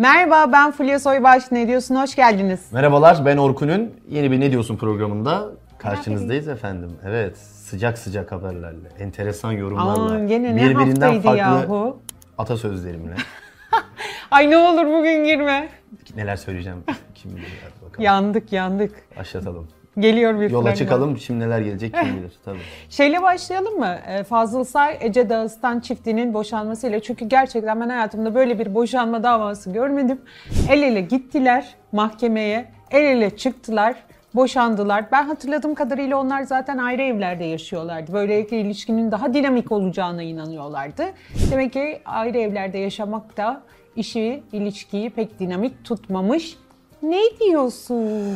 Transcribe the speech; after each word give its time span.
Merhaba 0.00 0.52
ben 0.52 0.70
Fulya 0.70 0.98
Soybaş. 0.98 1.52
Ne 1.52 1.68
diyorsun? 1.68 1.94
Hoş 1.94 2.16
geldiniz. 2.16 2.60
Merhabalar 2.72 3.24
ben 3.26 3.36
Orkun'un 3.36 3.94
yeni 4.08 4.30
bir 4.30 4.40
Ne 4.40 4.50
Diyorsun 4.50 4.76
programında 4.76 5.48
karşınızdayız 5.78 6.48
efendim. 6.48 6.90
Evet 7.04 7.38
sıcak 7.38 7.98
sıcak 7.98 8.32
haberlerle, 8.32 8.88
enteresan 8.98 9.52
yorumlarla, 9.52 10.14
Aa, 10.14 10.24
gene 10.24 10.56
ne 10.56 10.72
haftaydı 10.74 11.20
farklı 11.22 11.38
yahu? 11.38 11.98
atasözlerimle. 12.38 13.14
Ay 14.30 14.50
ne 14.50 14.56
olur 14.56 14.86
bugün 14.86 15.24
girme. 15.24 15.68
Neler 16.16 16.36
söyleyeceğim 16.36 16.84
kim 17.14 17.36
bilir 17.36 17.58
hadi 17.64 17.86
bakalım. 17.86 18.04
Yandık 18.04 18.52
yandık. 18.52 19.16
Başlatalım. 19.18 19.68
Geliyor 20.00 20.40
bir 20.40 20.50
Yola 20.50 20.62
fragman. 20.62 20.74
çıkalım 20.74 21.18
şimdi 21.18 21.40
neler 21.44 21.60
gelecek 21.60 21.94
kim 21.94 22.16
bilir 22.16 22.32
tabii. 22.44 22.58
Şeyle 22.90 23.22
başlayalım 23.22 23.78
mı? 23.78 23.96
Ee, 24.08 24.24
Fazıl 24.24 24.64
Say, 24.64 24.96
Ece 25.00 25.28
Dağıstan 25.28 25.80
çiftinin 25.80 26.34
boşanmasıyla. 26.34 27.00
Çünkü 27.00 27.24
gerçekten 27.24 27.80
ben 27.80 27.88
hayatımda 27.88 28.34
böyle 28.34 28.58
bir 28.58 28.74
boşanma 28.74 29.22
davası 29.22 29.70
görmedim. 29.72 30.20
El 30.68 30.82
ele 30.82 31.00
gittiler 31.00 31.74
mahkemeye. 31.92 32.64
El 32.90 33.04
ele 33.04 33.36
çıktılar. 33.36 33.96
Boşandılar. 34.34 35.04
Ben 35.12 35.24
hatırladığım 35.26 35.74
kadarıyla 35.74 36.16
onlar 36.16 36.42
zaten 36.42 36.78
ayrı 36.78 37.02
evlerde 37.02 37.44
yaşıyorlardı. 37.44 38.12
Böylelikle 38.12 38.60
ilişkinin 38.60 39.10
daha 39.12 39.34
dinamik 39.34 39.72
olacağına 39.72 40.22
inanıyorlardı. 40.22 41.02
Demek 41.50 41.72
ki 41.72 42.00
ayrı 42.04 42.38
evlerde 42.38 42.78
yaşamak 42.78 43.36
da 43.36 43.60
işi, 43.96 44.42
ilişkiyi 44.52 45.10
pek 45.10 45.40
dinamik 45.40 45.84
tutmamış. 45.84 46.56
Ne 47.02 47.20
diyorsun? 47.40 48.34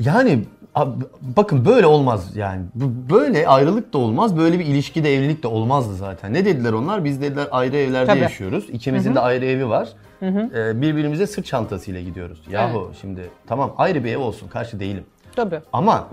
Yani 0.00 0.38
ab- 0.74 1.02
bakın 1.36 1.64
böyle 1.64 1.86
olmaz 1.86 2.36
yani. 2.36 2.62
Böyle 3.10 3.48
ayrılık 3.48 3.92
da 3.92 3.98
olmaz, 3.98 4.36
böyle 4.36 4.58
bir 4.58 4.64
ilişki 4.64 5.04
de 5.04 5.14
evlilik 5.14 5.42
de 5.42 5.48
olmazdı 5.48 5.94
zaten. 5.94 6.34
Ne 6.34 6.44
dediler 6.44 6.72
onlar? 6.72 7.04
Biz 7.04 7.22
dediler 7.22 7.48
ayrı 7.50 7.76
evlerde 7.76 8.06
Tabii. 8.06 8.18
yaşıyoruz. 8.20 8.70
İkimizin 8.70 9.14
de 9.14 9.20
ayrı 9.20 9.44
evi 9.44 9.68
var. 9.68 9.88
Ee, 10.22 10.80
birbirimize 10.80 11.26
sırt 11.26 11.46
çantasıyla 11.46 12.00
gidiyoruz. 12.00 12.42
Yahu 12.50 12.92
şimdi 13.00 13.30
tamam 13.46 13.74
ayrı 13.78 14.04
bir 14.04 14.12
ev 14.12 14.18
olsun 14.18 14.48
karşı 14.48 14.80
değilim. 14.80 15.04
Tabii. 15.36 15.60
Ama 15.72 16.08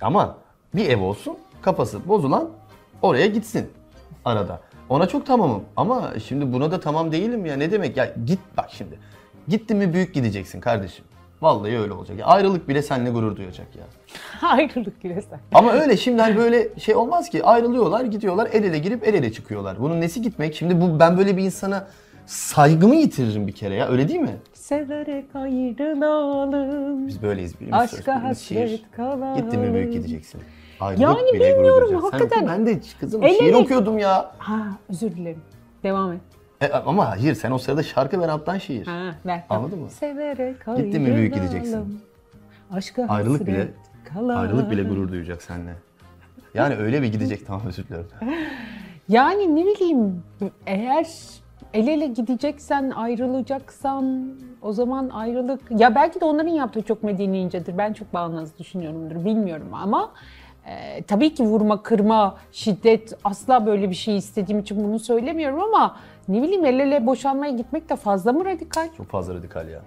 ama 0.00 0.36
bir 0.74 0.88
ev 0.88 1.00
olsun 1.00 1.36
kafası 1.62 2.08
bozulan 2.08 2.48
oraya 3.02 3.26
gitsin 3.26 3.68
arada. 4.24 4.60
Ona 4.88 5.06
çok 5.08 5.26
tamamım 5.26 5.62
ama 5.76 6.12
şimdi 6.26 6.52
buna 6.52 6.70
da 6.70 6.80
tamam 6.80 7.12
değilim 7.12 7.46
ya 7.46 7.56
ne 7.56 7.70
demek 7.70 7.96
ya 7.96 8.14
git 8.26 8.38
bak 8.56 8.70
şimdi. 8.72 8.98
Gittin 9.48 9.76
mi 9.76 9.92
büyük 9.94 10.14
gideceksin 10.14 10.60
kardeşim. 10.60 11.04
Vallahi 11.42 11.78
öyle 11.78 11.92
olacak. 11.92 12.18
Ya 12.18 12.26
ayrılık 12.26 12.68
bile 12.68 12.82
seninle 12.82 13.10
gurur 13.10 13.36
duyacak 13.36 13.66
ya. 13.76 13.82
Ayrılık 14.50 15.00
giresen. 15.00 15.40
Ama 15.54 15.72
öyle 15.72 15.96
şimdi 15.96 16.22
hani 16.22 16.36
böyle 16.36 16.68
şey 16.78 16.94
olmaz 16.94 17.30
ki 17.30 17.44
ayrılıyorlar 17.44 18.04
gidiyorlar 18.04 18.48
el 18.52 18.64
ele 18.64 18.78
girip 18.78 19.08
el 19.08 19.14
ele 19.14 19.32
çıkıyorlar. 19.32 19.76
Bunun 19.80 20.00
nesi 20.00 20.22
gitmek? 20.22 20.54
Şimdi 20.54 20.80
bu 20.80 21.00
ben 21.00 21.18
böyle 21.18 21.36
bir 21.36 21.42
insana 21.42 21.86
saygımı 22.26 22.94
yitiririm 22.94 23.46
bir 23.46 23.52
kere 23.52 23.74
ya 23.74 23.88
öyle 23.88 24.08
değil 24.08 24.20
mi? 24.20 24.36
Severek 24.54 25.36
ayrılalım. 25.36 27.06
Biz 27.08 27.22
böyleyiz. 27.22 27.54
Söz, 27.58 27.72
Aşka 27.72 28.22
hasret 28.22 28.80
kalalım. 28.96 29.36
Gittin 29.36 29.60
mi 29.60 29.74
büyük 29.74 29.92
gideceksin. 29.92 30.40
Ayrılık 30.80 31.02
Yani 31.02 31.32
bile 31.32 31.50
gurur 31.50 31.58
bilmiyorum, 31.58 31.88
duyacak. 31.88 32.10
Sen 32.10 32.18
hakikaten. 32.18 32.48
ben 32.48 32.66
de 32.66 32.80
kızım 33.00 33.22
El 33.22 33.34
şiir 33.34 33.48
ele- 33.48 33.56
okuyordum 33.56 33.98
ya. 33.98 34.32
Ha 34.38 34.58
özür 34.90 35.12
dilerim. 35.16 35.42
Devam 35.82 36.12
et. 36.12 36.20
E, 36.62 36.72
ama 36.72 37.10
hayır 37.10 37.34
sen 37.34 37.50
o 37.50 37.58
sırada 37.58 37.82
şarkı 37.82 38.20
ben 38.22 38.28
alttan 38.28 38.58
şiir. 38.58 38.86
Ha 38.86 39.14
ver. 39.26 39.44
Anladın 39.50 39.78
mı? 39.78 39.90
Severek 39.90 40.56
Gittin 40.76 41.02
mi 41.02 41.16
büyük 41.16 41.34
gideceksin. 41.34 42.00
Aşka 42.72 43.06
Ayrılık 43.08 43.46
bile 43.46 43.68
kalalım. 44.14 44.38
ayrılık 44.38 44.70
bile 44.70 44.82
gurur 44.82 45.08
duyacak 45.08 45.42
seninle. 45.42 45.74
Yani 46.54 46.76
öyle 46.76 47.02
bir 47.02 47.12
gidecek 47.12 47.46
tamam 47.46 47.62
özür 47.66 47.88
dilerim. 47.88 48.06
Yani 49.08 49.56
ne 49.56 49.64
bileyim 49.66 50.22
eğer 50.66 51.06
el 51.74 51.86
ele 51.86 52.06
gideceksen 52.06 52.90
ayrılacaksan 52.90 54.34
o 54.62 54.72
zaman 54.72 55.08
ayrılık 55.08 55.60
ya 55.70 55.94
belki 55.94 56.20
de 56.20 56.24
onların 56.24 56.50
yaptığı 56.50 56.82
çok 56.82 57.02
medeni 57.02 57.38
incedir. 57.38 57.78
Ben 57.78 57.92
çok 57.92 58.14
bağnaz 58.14 58.58
düşünüyorumdur 58.58 59.24
bilmiyorum 59.24 59.68
ama 59.72 60.12
e, 60.66 61.02
tabii 61.02 61.34
ki 61.34 61.42
vurma, 61.42 61.82
kırma, 61.82 62.36
şiddet 62.52 63.12
asla 63.24 63.66
böyle 63.66 63.90
bir 63.90 63.94
şey 63.94 64.16
istediğim 64.16 64.60
için 64.60 64.84
bunu 64.84 64.98
söylemiyorum 64.98 65.60
ama 65.62 65.96
ne 66.28 66.42
bileyim 66.42 66.64
el 66.64 66.80
ele 66.80 67.06
boşanmaya 67.06 67.52
gitmek 67.52 67.88
de 67.88 67.96
fazla 67.96 68.32
mı 68.32 68.44
radikal? 68.44 68.88
Çok 68.96 69.08
fazla 69.10 69.34
radikal 69.34 69.68
ya. 69.68 69.80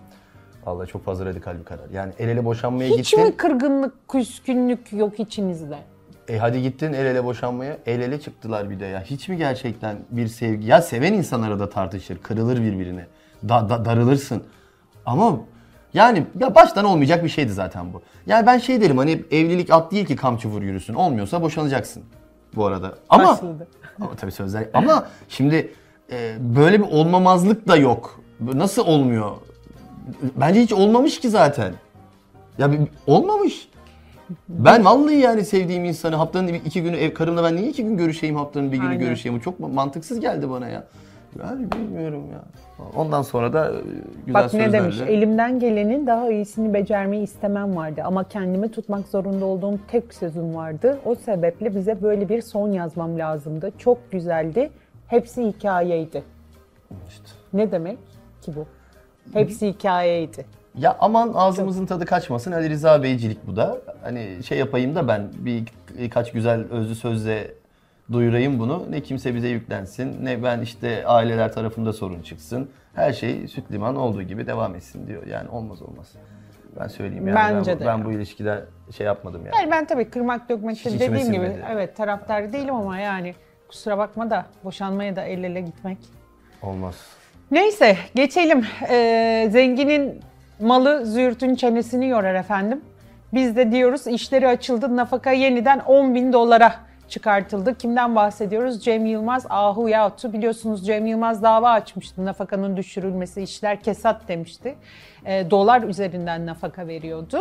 Vallahi 0.65 0.87
çok 0.87 1.05
fazla 1.05 1.25
radikal 1.25 1.59
bir 1.59 1.63
karar. 1.63 1.89
Yani 1.93 2.13
el 2.19 2.29
ele 2.29 2.45
boşanmaya 2.45 2.89
Hiç 2.89 3.11
gittin. 3.11 3.25
mi 3.27 3.37
kırgınlık, 3.37 3.93
küskünlük 4.09 4.93
yok 4.93 5.19
içinizde? 5.19 5.77
E 6.27 6.37
hadi 6.37 6.61
gittin 6.61 6.93
el 6.93 7.05
ele 7.05 7.23
boşanmaya. 7.25 7.77
El 7.85 7.99
ele 8.01 8.19
çıktılar 8.21 8.69
bir 8.69 8.79
de 8.79 8.85
ya. 8.85 9.01
Hiç 9.01 9.29
mi 9.29 9.37
gerçekten 9.37 9.97
bir 10.11 10.27
sevgi? 10.27 10.67
Ya 10.67 10.81
seven 10.81 11.13
insanlara 11.13 11.59
da 11.59 11.69
tartışır. 11.69 12.17
Kırılır 12.17 12.61
birbirine. 12.61 13.05
Da, 13.49 13.69
da- 13.69 13.85
darılırsın. 13.85 14.43
Ama 15.05 15.39
yani 15.95 16.23
ya 16.39 16.55
baştan 16.55 16.85
olmayacak 16.85 17.23
bir 17.23 17.29
şeydi 17.29 17.53
zaten 17.53 17.93
bu. 17.93 18.01
Yani 18.27 18.45
ben 18.45 18.57
şey 18.57 18.81
derim 18.81 18.97
hani 18.97 19.23
evlilik 19.31 19.73
at 19.73 19.91
değil 19.91 20.05
ki 20.05 20.15
kamçı 20.15 20.47
vur 20.47 20.61
yürüsün. 20.61 20.93
Olmuyorsa 20.93 21.41
boşanacaksın 21.41 22.03
bu 22.55 22.65
arada. 22.65 22.93
Ama 23.09 23.27
Başladı. 23.27 23.67
ama 24.01 24.15
tabii 24.15 24.31
sözler. 24.31 24.67
Ama 24.73 25.07
şimdi 25.29 25.73
e, 26.11 26.35
böyle 26.39 26.79
bir 26.79 26.87
olmamazlık 26.87 27.67
da 27.67 27.75
yok. 27.75 28.19
Nasıl 28.39 28.85
olmuyor? 28.85 29.31
Bence 30.35 30.61
hiç 30.61 30.73
olmamış 30.73 31.19
ki 31.19 31.29
zaten. 31.29 31.73
Ya 32.57 32.71
bir- 32.71 32.79
olmamış. 33.07 33.69
Ben 34.49 34.85
vallahi 34.85 35.15
yani 35.15 35.45
sevdiğim 35.45 35.85
insanı 35.85 36.15
haftanın 36.15 36.47
iki 36.47 36.83
günü 36.83 36.97
ev 36.97 37.13
karımla 37.13 37.43
ben 37.43 37.55
niye 37.55 37.69
iki 37.69 37.83
gün 37.83 37.97
görüşeyim 37.97 38.35
haftanın 38.35 38.71
bir 38.71 38.77
günü 38.77 38.87
Aynen. 38.89 38.99
görüşeyim? 38.99 39.37
Bu 39.37 39.41
çok 39.43 39.59
mantıksız 39.59 40.19
geldi 40.19 40.49
bana 40.49 40.67
ya. 40.67 40.87
Yani 41.43 41.71
bilmiyorum 41.71 42.23
ya. 42.31 42.41
Ondan 42.95 43.21
sonra 43.21 43.53
da 43.53 43.67
e, 43.71 43.81
güzel 44.25 44.33
Bak 44.33 44.43
ne 44.43 44.49
sözlerle. 44.49 44.73
demiş? 44.73 45.01
Elimden 45.07 45.59
gelenin 45.59 46.07
daha 46.07 46.29
iyisini 46.31 46.73
becermeyi 46.73 47.23
istemem 47.23 47.75
vardı 47.75 48.01
ama 48.05 48.23
kendimi 48.23 48.71
tutmak 48.71 49.07
zorunda 49.07 49.45
olduğum 49.45 49.79
tek 49.87 50.13
sözüm 50.13 50.55
vardı. 50.55 50.99
O 51.05 51.15
sebeple 51.15 51.75
bize 51.75 52.01
böyle 52.01 52.29
bir 52.29 52.41
son 52.41 52.71
yazmam 52.71 53.19
lazımdı. 53.19 53.71
Çok 53.77 54.11
güzeldi. 54.11 54.69
Hepsi 55.07 55.45
hikayeydi. 55.45 56.23
İşte. 57.09 57.25
Ne 57.53 57.71
demek 57.71 57.97
ki 58.41 58.51
bu? 58.55 58.65
Hepsi 59.33 59.67
hikayeydi. 59.67 60.45
Ya 60.77 60.97
aman 60.99 61.31
ağzımızın 61.35 61.85
tadı 61.85 62.05
kaçmasın 62.05 62.51
Ali 62.51 62.69
Rıza 62.69 63.03
Beycilik 63.03 63.47
bu 63.47 63.55
da. 63.55 63.77
Hani 64.01 64.43
şey 64.47 64.57
yapayım 64.57 64.95
da 64.95 65.07
ben 65.07 65.21
bir 65.37 65.63
birkaç 65.99 66.31
güzel 66.31 66.59
özlü 66.71 66.95
sözle 66.95 67.51
duyurayım 68.11 68.59
bunu. 68.59 68.85
Ne 68.89 69.01
kimse 69.01 69.35
bize 69.35 69.47
yüklensin 69.47 70.25
ne 70.25 70.43
ben 70.43 70.61
işte 70.61 71.07
aileler 71.07 71.53
tarafında 71.53 71.93
sorun 71.93 72.21
çıksın. 72.21 72.69
Her 72.93 73.13
şey 73.13 73.47
süt 73.47 73.71
liman 73.71 73.95
olduğu 73.95 74.21
gibi 74.21 74.47
devam 74.47 74.75
etsin 74.75 75.07
diyor. 75.07 75.27
Yani 75.27 75.49
olmaz 75.49 75.81
olmaz. 75.81 76.13
Ben 76.79 76.87
söyleyeyim 76.87 77.27
yani 77.27 77.35
Bence 77.35 77.71
ben, 77.71 77.79
de 77.79 77.85
ben 77.85 78.05
bu 78.05 78.11
ilişkide 78.11 78.65
şey 78.97 79.05
yapmadım 79.05 79.45
yani. 79.45 79.55
Yani 79.55 79.71
ben 79.71 79.85
tabii 79.85 80.09
kırmak 80.09 80.41
Hiç 80.49 80.79
içime 80.79 80.99
dediğim 80.99 81.13
gibi 81.13 81.45
sinmedi. 81.45 81.65
evet 81.71 81.95
taraftar 81.95 82.53
değilim 82.53 82.75
ama 82.75 82.99
yani 82.99 83.35
kusura 83.67 83.97
bakma 83.97 84.29
da 84.29 84.45
boşanmaya 84.63 85.15
da 85.15 85.23
el 85.23 85.43
ele 85.43 85.61
gitmek. 85.61 85.97
Olmaz. 86.61 86.95
Neyse 87.51 87.97
geçelim. 88.15 88.65
Ee, 88.89 89.47
zenginin 89.51 90.21
malı 90.59 91.05
züğürtün 91.05 91.55
çenesini 91.55 92.09
yorar 92.09 92.35
efendim. 92.35 92.81
Biz 93.33 93.55
de 93.55 93.71
diyoruz 93.71 94.07
işleri 94.07 94.47
açıldı 94.47 94.95
nafaka 94.95 95.31
yeniden 95.31 95.79
10 95.79 96.15
bin 96.15 96.33
dolara 96.33 96.75
çıkartıldı. 97.09 97.77
Kimden 97.77 98.15
bahsediyoruz? 98.15 98.83
Cem 98.83 99.05
Yılmaz 99.05 99.45
Ahu 99.49 99.89
Yahut'u 99.89 100.33
biliyorsunuz 100.33 100.85
Cem 100.85 101.05
Yılmaz 101.05 101.43
dava 101.43 101.71
açmıştı. 101.71 102.25
Nafakanın 102.25 102.77
düşürülmesi 102.77 103.41
işler 103.41 103.81
kesat 103.81 104.27
demişti. 104.27 104.75
Ee, 105.25 105.51
dolar 105.51 105.83
üzerinden 105.83 106.45
nafaka 106.45 106.87
veriyordu. 106.87 107.39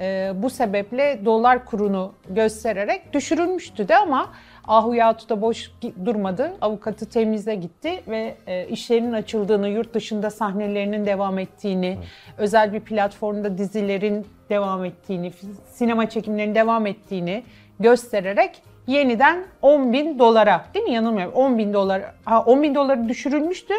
Ee, 0.00 0.32
bu 0.34 0.50
sebeple 0.50 1.20
dolar 1.24 1.64
kurunu 1.64 2.12
göstererek 2.28 3.12
düşürülmüştü 3.12 3.88
de 3.88 3.96
ama 3.96 4.30
Ahu 4.68 4.94
Yahut 4.94 5.28
da 5.28 5.40
boş 5.40 5.70
durmadı. 6.04 6.52
Avukatı 6.60 7.08
temize 7.08 7.54
gitti 7.54 8.02
ve 8.08 8.34
e, 8.46 8.68
işlerinin 8.68 9.12
açıldığını, 9.12 9.68
yurt 9.68 9.94
dışında 9.94 10.30
sahnelerinin 10.30 11.06
devam 11.06 11.38
ettiğini, 11.38 11.98
özel 12.38 12.72
bir 12.72 12.80
platformda 12.80 13.58
dizilerin 13.58 14.26
devam 14.50 14.84
ettiğini, 14.84 15.32
sinema 15.66 16.08
çekimlerinin 16.08 16.54
devam 16.54 16.86
ettiğini 16.86 17.44
göstererek 17.80 18.62
yeniden 18.88 19.44
10 19.62 19.92
bin 19.92 20.18
dolara, 20.18 20.64
değil 20.74 20.84
mi 20.86 20.92
yanılmıyorum, 20.92 21.34
10 21.34 21.58
bin 21.58 21.74
dolar, 21.74 22.02
ha 22.24 22.42
10 22.42 22.62
bin 22.62 22.74
doları 22.74 23.08
düşürülmüştü. 23.08 23.74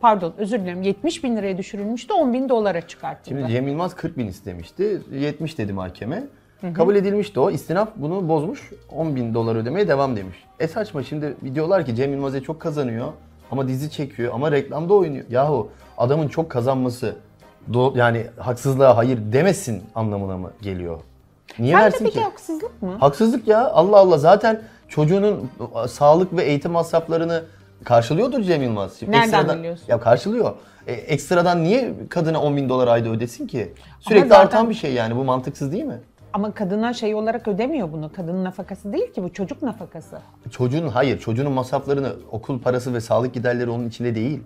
Pardon 0.00 0.34
özür 0.38 0.60
dilerim 0.60 0.82
70 0.82 1.24
bin 1.24 1.36
liraya 1.36 1.58
düşürülmüştü 1.58 2.12
10 2.12 2.32
bin 2.32 2.48
dolara 2.48 2.80
çıkartıldı. 2.80 3.28
Şimdi 3.38 3.52
Cem 3.52 3.68
Yılmaz 3.68 3.94
40 3.94 4.18
bin 4.18 4.26
istemişti. 4.26 5.02
70 5.12 5.58
dedi 5.58 5.72
mahkeme. 5.72 6.24
Kabul 6.74 6.96
edilmişti 6.96 7.40
o. 7.40 7.50
İstinaf 7.50 7.88
bunu 7.96 8.28
bozmuş. 8.28 8.70
10 8.92 9.16
bin 9.16 9.34
dolar 9.34 9.56
ödemeye 9.56 9.88
devam 9.88 10.16
demiş. 10.16 10.44
E 10.60 10.68
saçma 10.68 11.02
şimdi 11.02 11.36
diyorlar 11.54 11.86
ki 11.86 11.94
Cem 11.94 12.12
Yılmaz'a 12.12 12.40
çok 12.42 12.60
kazanıyor. 12.60 13.08
Ama 13.50 13.68
dizi 13.68 13.90
çekiyor 13.90 14.32
ama 14.34 14.52
reklamda 14.52 14.94
oynuyor. 14.94 15.24
Yahu 15.30 15.70
adamın 15.98 16.28
çok 16.28 16.50
kazanması 16.50 17.16
do- 17.70 17.98
yani 17.98 18.26
haksızlığa 18.38 18.96
hayır 18.96 19.18
demesin 19.32 19.82
anlamına 19.94 20.36
mı 20.36 20.50
geliyor? 20.62 21.00
Niye 21.58 21.74
Bence 21.74 21.84
versin 21.84 22.04
peki 22.04 22.14
ki? 22.18 22.24
haksızlık 22.24 22.82
mı? 22.82 22.96
Haksızlık 23.00 23.48
ya. 23.48 23.70
Allah 23.70 23.96
Allah. 23.96 24.18
Zaten 24.18 24.62
çocuğunun 24.88 25.50
sağlık 25.88 26.36
ve 26.36 26.44
eğitim 26.44 26.72
masraflarını 26.72 27.42
karşılıyordur 27.84 28.42
Cem 28.42 28.62
Yılmaz. 28.62 28.96
Şimdi 28.98 29.12
Nereden 29.12 29.26
ekstradan- 29.28 29.58
biliyorsun? 29.58 29.84
Ya 29.88 30.00
karşılıyor. 30.00 30.52
E, 30.86 30.92
ekstradan 30.92 31.64
niye 31.64 31.94
kadına 32.10 32.40
10 32.42 32.56
bin 32.56 32.68
dolar 32.68 32.88
ayda 32.88 33.08
ödesin 33.08 33.46
ki? 33.46 33.74
Sürekli 34.00 34.28
zaten- 34.28 34.40
artan 34.44 34.70
bir 34.70 34.74
şey 34.74 34.92
yani 34.92 35.16
bu 35.16 35.24
mantıksız 35.24 35.72
değil 35.72 35.84
mi? 35.84 36.00
Ama 36.32 36.54
kadına 36.54 36.92
şey 36.94 37.14
olarak 37.14 37.48
ödemiyor 37.48 37.92
bunu. 37.92 38.10
Kadının 38.16 38.44
nafakası 38.44 38.92
değil 38.92 39.12
ki 39.12 39.22
bu 39.22 39.32
çocuk 39.32 39.62
nafakası. 39.62 40.18
Çocuğun 40.50 40.88
hayır 40.88 41.18
çocuğunun 41.18 41.52
masraflarını 41.52 42.12
okul 42.32 42.60
parası 42.60 42.94
ve 42.94 43.00
sağlık 43.00 43.34
giderleri 43.34 43.70
onun 43.70 43.88
içinde 43.88 44.14
değil. 44.14 44.40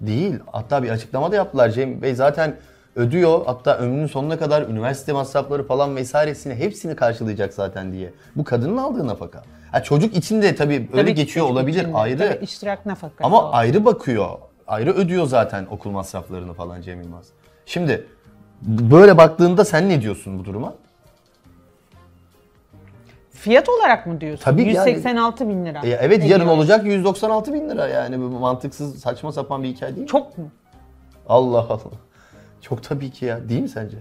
Değil. 0.00 0.34
Hatta 0.52 0.82
bir 0.82 0.88
açıklama 0.90 1.32
da 1.32 1.36
yaptılar 1.36 1.68
Cem 1.70 2.02
Bey 2.02 2.14
zaten 2.14 2.56
ödüyor. 3.02 3.46
Hatta 3.46 3.76
ömrünün 3.78 4.06
sonuna 4.06 4.38
kadar 4.38 4.62
üniversite 4.62 5.12
masrafları 5.12 5.66
falan 5.66 5.96
vesairesini 5.96 6.54
hepsini 6.54 6.96
karşılayacak 6.96 7.54
zaten 7.54 7.92
diye. 7.92 8.12
Bu 8.36 8.44
kadının 8.44 8.76
aldığı 8.76 9.06
nafaka. 9.06 9.42
Ha, 9.72 9.82
çocuk 9.82 10.16
için 10.16 10.42
de 10.42 10.54
tabii 10.54 10.74
öyle 10.92 11.02
Tabii 11.02 11.14
geçiyor 11.14 11.46
olabilir 11.46 11.80
için 11.80 11.92
de. 11.92 11.96
ayrı. 11.98 12.18
Tabii 12.32 12.44
iştirak 12.44 12.86
nafakası. 12.86 13.24
Ama 13.24 13.42
o. 13.42 13.50
ayrı 13.52 13.84
bakıyor. 13.84 14.28
Ayrı 14.66 14.92
ödüyor 14.92 15.26
zaten 15.26 15.66
okul 15.70 15.90
masraflarını 15.90 16.54
falan 16.54 16.82
Cem 16.82 17.02
Yılmaz. 17.02 17.26
Şimdi 17.66 18.06
böyle 18.62 19.18
baktığında 19.18 19.64
sen 19.64 19.88
ne 19.88 20.02
diyorsun 20.02 20.38
bu 20.38 20.44
duruma? 20.44 20.74
Fiyat 23.30 23.68
olarak 23.68 24.06
mı 24.06 24.20
diyorsun? 24.20 24.44
Tabii 24.44 24.62
yani- 24.62 24.90
186 24.90 25.48
bin 25.48 25.66
lira. 25.66 25.80
E, 25.84 25.88
evet 25.90 26.24
yarın 26.24 26.40
Ediyor. 26.42 26.56
olacak 26.56 26.86
196 26.86 27.52
bin 27.54 27.70
lira 27.70 27.88
yani 27.88 28.16
mantıksız 28.16 29.00
saçma 29.00 29.32
sapan 29.32 29.62
bir 29.62 29.68
hikaye 29.68 29.92
değil 29.92 30.02
mi? 30.02 30.08
Çok 30.08 30.38
mu? 30.38 30.48
Allah 31.28 31.58
Allah. 31.58 31.78
Çok 32.60 32.82
tabii 32.82 33.10
ki 33.10 33.24
ya 33.24 33.48
değil 33.48 33.62
mi 33.62 33.68
sence? 33.68 33.96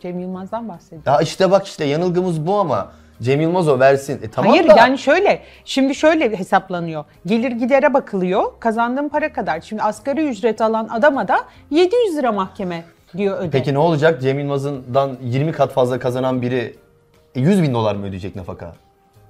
Cem 0.00 0.20
Yılmaz'dan 0.20 0.68
bahsediyor. 0.68 1.02
Ya 1.06 1.20
işte 1.20 1.50
bak 1.50 1.66
işte 1.66 1.84
yanılgımız 1.84 2.46
bu 2.46 2.54
ama 2.54 2.92
Cem 3.22 3.40
Yılmaz 3.40 3.68
o 3.68 3.80
versin. 3.80 4.20
E 4.22 4.30
tamam 4.30 4.50
Hayır 4.50 4.68
da 4.68 4.74
yani 4.76 4.98
şöyle, 4.98 5.42
şimdi 5.64 5.94
şöyle 5.94 6.38
hesaplanıyor. 6.38 7.04
Gelir 7.26 7.52
gidere 7.52 7.94
bakılıyor, 7.94 8.42
kazandığın 8.60 9.08
para 9.08 9.32
kadar. 9.32 9.60
Şimdi 9.60 9.82
asgari 9.82 10.28
ücret 10.28 10.60
alan 10.60 10.88
adama 10.88 11.28
da 11.28 11.44
700 11.70 12.16
lira 12.16 12.32
mahkeme 12.32 12.84
diyor 13.16 13.38
öde. 13.38 13.50
peki 13.50 13.74
ne 13.74 13.78
olacak 13.78 14.22
Cem 14.22 14.38
Yılmaz'dan 14.38 15.16
20 15.22 15.52
kat 15.52 15.72
fazla 15.72 15.98
kazanan 15.98 16.42
biri 16.42 16.76
e, 17.34 17.40
100 17.40 17.62
bin 17.62 17.74
dolar 17.74 17.94
mı 17.94 18.06
ödeyecek 18.06 18.36
nafaka? 18.36 18.74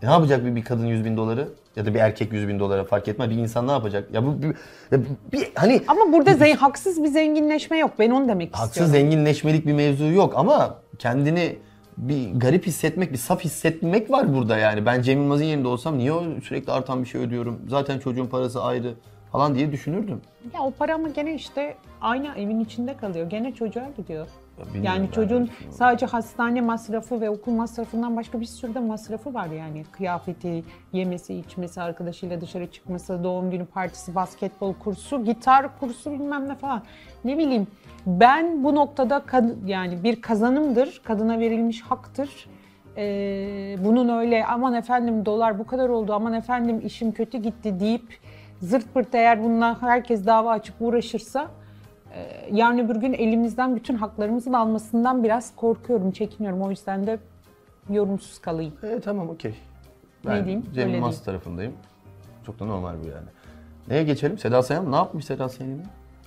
Ne 0.02 0.11
yapacak 0.11 0.44
bir, 0.44 0.56
bir 0.56 0.64
kadın 0.64 0.87
100 0.87 1.05
bin 1.05 1.17
doları 1.17 1.49
ya 1.76 1.87
da 1.87 1.94
bir 1.94 1.99
erkek 1.99 2.32
100 2.32 2.49
bin 2.49 2.58
dolara 2.61 2.85
fark 2.85 3.08
etmez 3.08 3.31
bir 3.31 3.35
insan 3.37 3.67
ne 3.69 3.73
yapacak? 3.73 4.14
Ya 4.14 4.26
bu 4.26 4.43
bir, 4.43 4.47
ya 4.93 4.99
bir- 5.32 5.52
hani 5.55 5.81
Ama 5.88 6.12
burada 6.12 6.31
zen- 6.31 6.56
haksız 6.56 7.02
bir 7.02 7.08
zenginleşme 7.08 7.79
yok. 7.79 7.91
Ben 7.99 8.11
onu 8.11 8.29
demek 8.29 8.52
haksız 8.56 8.69
istiyorum. 8.69 8.93
zenginleşmelik 8.93 9.67
bir 9.67 9.73
mevzu 9.73 10.05
yok 10.12 10.32
ama 10.37 10.75
kendini 10.99 11.56
bir 11.97 12.32
garip 12.35 12.67
hissetmek, 12.67 13.12
bir 13.12 13.17
saf 13.19 13.41
hissetmek 13.44 14.11
var 14.11 14.35
burada 14.35 14.58
yani. 14.58 14.87
Ben 14.87 15.02
Cem 15.02 15.19
Yılmaz'ın 15.20 15.44
yerinde 15.44 15.69
olsam 15.69 15.99
niye 15.99 16.12
sürekli 16.44 16.73
artan 16.73 17.02
bir 17.02 17.08
şey 17.08 17.20
ödüyorum? 17.20 17.61
Zaten 17.69 17.99
çocuğun 17.99 18.26
parası 18.26 18.62
ayrı 18.62 18.94
falan 19.32 19.55
diye 19.55 19.73
düşünürdüm. 19.73 20.20
Ya 20.55 20.61
o 20.62 20.70
para 20.70 20.94
ama 20.94 21.08
gene 21.08 21.35
işte 21.35 21.75
aynı 22.00 22.29
evin 22.37 22.61
içinde 22.61 22.97
kalıyor. 22.97 23.31
Gene 23.31 23.55
çocuğa 23.55 23.88
gidiyor. 23.97 24.26
Bilmiyorum 24.58 24.85
Yani 24.85 25.06
ben 25.06 25.12
çocuğun 25.12 25.47
düşünüyorum. 25.47 25.76
sadece 25.79 26.06
hastane 26.06 26.61
masrafı 26.61 27.20
ve 27.20 27.31
okul 27.31 27.52
masrafından 27.52 28.17
başka 28.17 28.41
bir 28.41 28.47
sürü 28.47 28.75
de 28.75 28.81
masrafı 28.81 29.35
var 29.35 29.47
yani. 29.47 29.85
Kıyafeti, 29.93 30.64
yemesi, 30.93 31.35
içmesi, 31.35 31.82
arkadaşıyla 31.82 32.41
dışarı 32.41 32.70
çıkması, 32.70 33.25
doğum 33.25 33.50
günü 33.50 33.67
partisi, 33.67 34.14
basketbol 34.14 34.75
kursu, 34.75 35.25
gitar 35.25 35.79
kursu 35.81 36.12
bilmem 36.12 36.49
ne 36.49 36.55
falan. 36.55 36.82
Ne 37.25 37.38
bileyim 37.38 37.67
ben 38.06 38.64
bu 38.64 38.75
noktada 38.75 39.23
yani 39.67 40.05
bir 40.05 40.23
kazanımdır, 40.23 41.00
kadına 41.05 41.38
verilmiş 41.38 41.82
haktır. 41.82 42.47
Ee, 42.97 43.76
bunun 43.85 44.08
öyle 44.19 44.47
aman 44.47 44.75
efendim 44.75 45.26
dolar 45.26 45.58
bu 45.58 45.67
kadar 45.67 45.88
oldu, 45.88 46.12
aman 46.14 46.32
efendim 46.32 46.81
işim 46.85 47.12
kötü 47.12 47.38
gitti 47.38 47.81
deyip 47.81 48.19
zırt 48.61 48.94
pırt 48.94 49.14
eğer 49.14 49.44
bundan 49.44 49.76
herkes 49.81 50.26
dava 50.26 50.50
açıp 50.50 50.75
uğraşırsa 50.81 51.47
yarın 52.53 52.79
öbür 52.79 52.97
gün 52.97 53.12
elimizden 53.12 53.77
bütün 53.77 53.95
haklarımızın 53.95 54.53
almasından 54.53 55.25
biraz 55.25 55.57
korkuyorum, 55.57 56.11
çekiniyorum. 56.11 56.62
O 56.62 56.71
yüzden 56.71 57.07
de 57.07 57.19
yorumsuz 57.91 58.39
kalayım. 58.39 58.73
E 58.83 59.01
tamam 59.01 59.29
okey. 59.31 59.55
Ne 60.25 60.31
Ben 60.31 60.45
diyeyim? 60.45 60.67
Cem 60.75 60.89
Yılmaz 60.89 61.25
tarafındayım. 61.25 61.73
Çok 62.47 62.61
da 62.61 62.65
normal 62.65 62.95
bu 63.05 63.09
yani. 63.09 63.27
Neye 63.89 64.03
geçelim? 64.03 64.39
Seda 64.39 64.62
Sayan 64.62 64.93
ne 64.93 64.97
yapmış 64.97 65.25
Seda 65.25 65.49
Sayan'ın? 65.49 65.83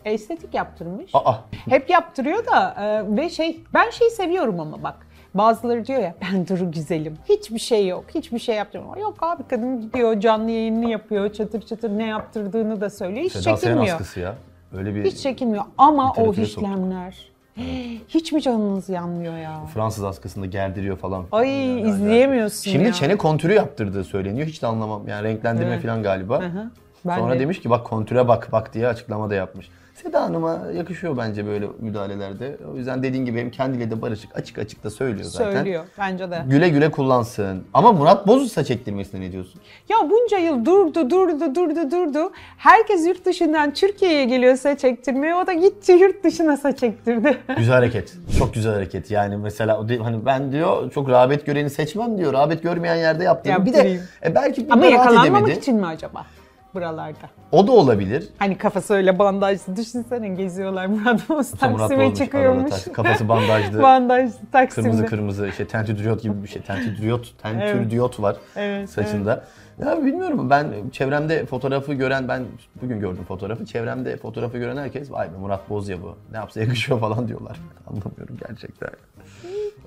Estetik 0.06 0.54
yaptırmış. 0.54 1.12
Aa 1.14 1.34
Hep 1.52 1.90
yaptırıyor 1.90 2.46
da 2.46 2.76
e, 2.84 3.16
ve 3.18 3.30
şey 3.30 3.60
ben 3.74 3.90
şey 3.90 4.10
seviyorum 4.10 4.60
ama 4.60 4.84
bak. 4.84 5.08
Bazıları 5.34 5.86
diyor 5.86 6.00
ya 6.00 6.16
ben 6.22 6.48
duru 6.48 6.72
güzelim. 6.72 7.18
Hiçbir 7.30 7.60
şey 7.60 7.88
yok. 7.88 8.06
Hiçbir 8.16 8.40
şey 8.40 8.56
yaptırmıyor. 8.56 8.98
Yok 8.98 9.16
abi 9.22 9.44
kadın 9.50 9.82
gidiyor 9.82 10.20
canlı 10.20 10.52
yayınını 10.52 10.90
yapıyor. 10.90 11.34
Çatır 11.34 11.62
çatır 11.62 11.90
ne 11.98 12.06
yaptırdığını 12.06 12.82
da 12.82 12.90
söylüyor. 12.90 13.26
Hiç 13.26 13.32
Seda 13.32 13.44
Sayan 13.44 13.56
çekinmiyor. 13.58 13.96
askısı 13.96 14.20
ya. 14.20 14.36
Öyle 14.78 14.96
bir 14.96 15.04
Hiç 15.06 15.18
çekinmiyor. 15.18 15.64
Ama 15.78 16.12
o 16.12 16.12
Literatüre 16.12 16.46
soktu. 16.46 16.62
işlemler. 16.70 17.16
Hiç 18.10 18.32
mi 18.32 18.42
canınız 18.42 18.90
yanmıyor 18.90 19.38
ya? 19.38 19.66
Fransız 19.74 20.04
askısında 20.04 20.46
gerdiriyor 20.46 20.98
falan. 20.98 21.26
Ay 21.32 21.50
Yani 21.50 21.90
izleyemiyorsun 21.90 22.72
Şimdi 22.72 22.86
ya. 22.86 22.94
çene 22.94 23.18
kontürü 23.18 23.54
yaptırdığı 23.54 24.04
söyleniyor. 24.04 24.48
Hiç 24.48 24.62
de 24.62 24.68
anlamam. 24.68 25.08
Yani 25.08 25.24
renklendirme 25.24 25.70
Evet. 25.74 25.84
falan 25.84 26.04
galiba. 26.04 26.42
Hı 26.42 26.46
hı. 26.46 26.72
Ben 27.06 27.20
Sonra 27.20 27.36
de. 27.36 27.40
demiş 27.40 27.60
ki 27.62 27.70
bak 27.70 27.86
kontüre 27.86 28.28
bak 28.28 28.50
bak 28.52 28.74
diye 28.74 28.88
açıklama 28.88 29.30
da 29.30 29.36
yapmış. 29.36 29.70
Seda 29.94 30.22
Hanım'a 30.22 30.62
yakışıyor 30.76 31.18
bence 31.18 31.46
böyle 31.46 31.68
müdahalelerde. 31.80 32.58
O 32.74 32.78
yüzden 32.78 33.04
dediğin 33.04 33.26
gibi 33.26 33.40
hem 33.40 33.52
kendiyle 33.52 33.92
de 33.92 34.02
barışık 34.02 34.38
açık 34.38 34.58
açık 34.58 34.84
da 34.84 34.90
söylüyor 34.90 35.26
zaten. 35.30 35.52
Söylüyor 35.52 35.84
bence 36.00 36.32
de. 36.32 36.44
Güle 36.48 36.70
güle 36.70 36.92
kullansın. 36.92 37.64
Ama 37.74 37.92
Murat 37.92 38.28
Boz'u 38.28 38.50
saç 38.50 38.72
ektirmesine 38.72 39.22
ne 39.22 39.32
diyorsun? 39.32 39.62
Ya 39.90 39.98
bunca 40.10 40.38
yıl 40.38 40.66
durdu, 40.66 41.10
durdu, 41.10 41.56
durdu, 41.56 41.92
durdu. 41.92 42.32
Herkes 42.58 43.08
yurt 43.08 43.26
dışından 43.26 43.74
Türkiye'ye 43.74 44.26
geliyor 44.26 44.56
saç 44.56 44.84
ektirmeye. 44.84 45.36
O 45.36 45.48
da 45.48 45.54
gitti 45.54 45.92
yurt 45.92 46.24
dışına 46.24 46.58
saç 46.58 46.84
ektirdi. 46.84 47.38
Güzel 47.58 47.76
hareket. 47.76 48.14
Çok 48.40 48.54
güzel 48.54 48.74
hareket. 48.74 49.12
Yani 49.12 49.38
mesela 49.38 49.80
hani 50.04 50.26
ben 50.26 50.52
diyor 50.52 50.92
çok 50.92 51.10
rağbet 51.10 51.46
göreni 51.46 51.70
seçmem 51.70 52.18
diyor. 52.18 52.34
Rağbet 52.34 52.64
görmeyen 52.64 52.96
yerde 52.96 53.24
yaptım. 53.24 53.66
Bir 53.66 53.74
de 53.74 54.00
e, 54.26 54.36
belki 54.36 54.68
Ama 54.70 54.86
yakalanmamak 54.86 55.50
için 55.50 55.76
mi 55.76 55.86
acaba 55.86 56.26
buralarda? 56.74 57.30
O 57.52 57.68
da 57.68 57.72
olabilir. 57.72 58.30
Hani 58.40 58.58
kafası 58.58 58.94
öyle 58.94 59.20
bandajlı. 59.20 59.76
Düşünsene 59.76 60.30
geziyorlar 60.30 60.86
Murat 60.86 61.30
Boz 61.30 61.52
Taksim'e 61.52 62.14
çıkıyormuş. 62.14 62.74
arada 62.74 62.94
kafası 62.94 63.30
bandajlı. 63.30 63.82
bandajlı 63.84 64.34
Taksim'de. 64.52 64.90
Kırmızı 64.90 65.06
kırmızı 65.06 65.48
işte 65.48 65.68
tentürdiyot 65.68 66.22
gibi 66.22 66.44
bir 66.44 66.48
şey. 66.48 66.62
Tentürdiyot, 66.62 67.34
tentürdiyot 67.42 68.22
var 68.22 68.36
Evet, 68.56 68.90
saçında. 68.90 69.44
Ya 69.86 70.06
bilmiyorum 70.06 70.50
ben 70.50 70.68
çevremde 70.92 71.46
fotoğrafı 71.46 71.94
gören 71.94 72.28
ben 72.28 72.44
bugün 72.82 73.00
gördüm 73.00 73.24
fotoğrafı. 73.28 73.66
Çevremde 73.66 74.18
fotoğrafı 74.18 74.58
gören 74.58 74.78
herkes 74.78 75.12
vay 75.12 75.34
be 75.34 75.38
Murat 75.38 75.70
Boz 75.70 75.90
ya 75.90 76.02
bu. 76.02 76.18
Ne 76.32 76.38
yapsa 76.38 76.60
yakışıyor 76.60 77.00
falan 77.00 77.28
diyorlar. 77.28 77.60
Anlamıyorum 77.88 78.38
gerçekten. 78.48 78.90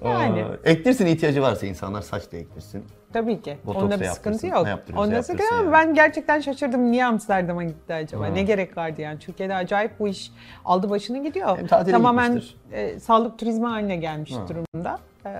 Yani. 0.04 0.44
Aa, 0.44 0.48
ektirsin 0.64 1.06
ihtiyacı 1.06 1.42
varsa 1.42 1.66
insanlar 1.66 2.02
saç 2.02 2.32
da 2.32 2.36
ektirsin. 2.36 2.84
Tabii 3.12 3.42
ki. 3.42 3.56
Botoks 3.66 3.84
Onda 3.84 3.96
da 3.96 4.00
bir 4.00 4.06
sıkıntı 4.06 4.46
yok. 4.46 4.66
Onda 4.96 5.22
sıkıntı 5.22 5.44
ama 5.54 5.62
yani. 5.62 5.72
ben 5.72 5.94
gerçekten 5.94 6.40
şaşırdım. 6.40 6.92
Niye 6.92 7.04
Amsterdam'a 7.04 7.64
gitti 7.64 7.94
acaba? 7.94 8.26
Ne 8.26 8.42
gerek 8.42 8.76
vardı 8.76 9.00
yani? 9.00 9.18
Türkiye'de 9.18 9.54
acayip 9.54 9.98
bu 10.00 10.08
iş 10.08 10.32
aldı 10.64 10.90
başını 10.90 11.22
gidiyor. 11.22 11.58
Hem 11.58 11.66
Tamamen 11.66 12.26
gitmiştir. 12.34 12.56
e, 12.72 13.00
sağlık 13.00 13.38
turizmi 13.38 13.66
haline 13.66 13.96
gelmiş 13.96 14.32
Ha. 14.32 14.48
durumda. 14.48 14.98
E, 15.26 15.30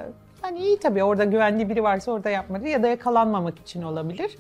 yani 0.45 0.59
iyi 0.59 0.79
tabii 0.79 1.05
orada 1.05 1.25
güvenli 1.25 1.69
biri 1.69 1.83
varsa 1.83 2.13
orada 2.13 2.31
yapmadı 2.31 2.69
ya 2.69 2.83
da 2.83 2.89
yakalanmamak 2.89 3.59
için 3.59 3.83
olabilir. 3.83 4.39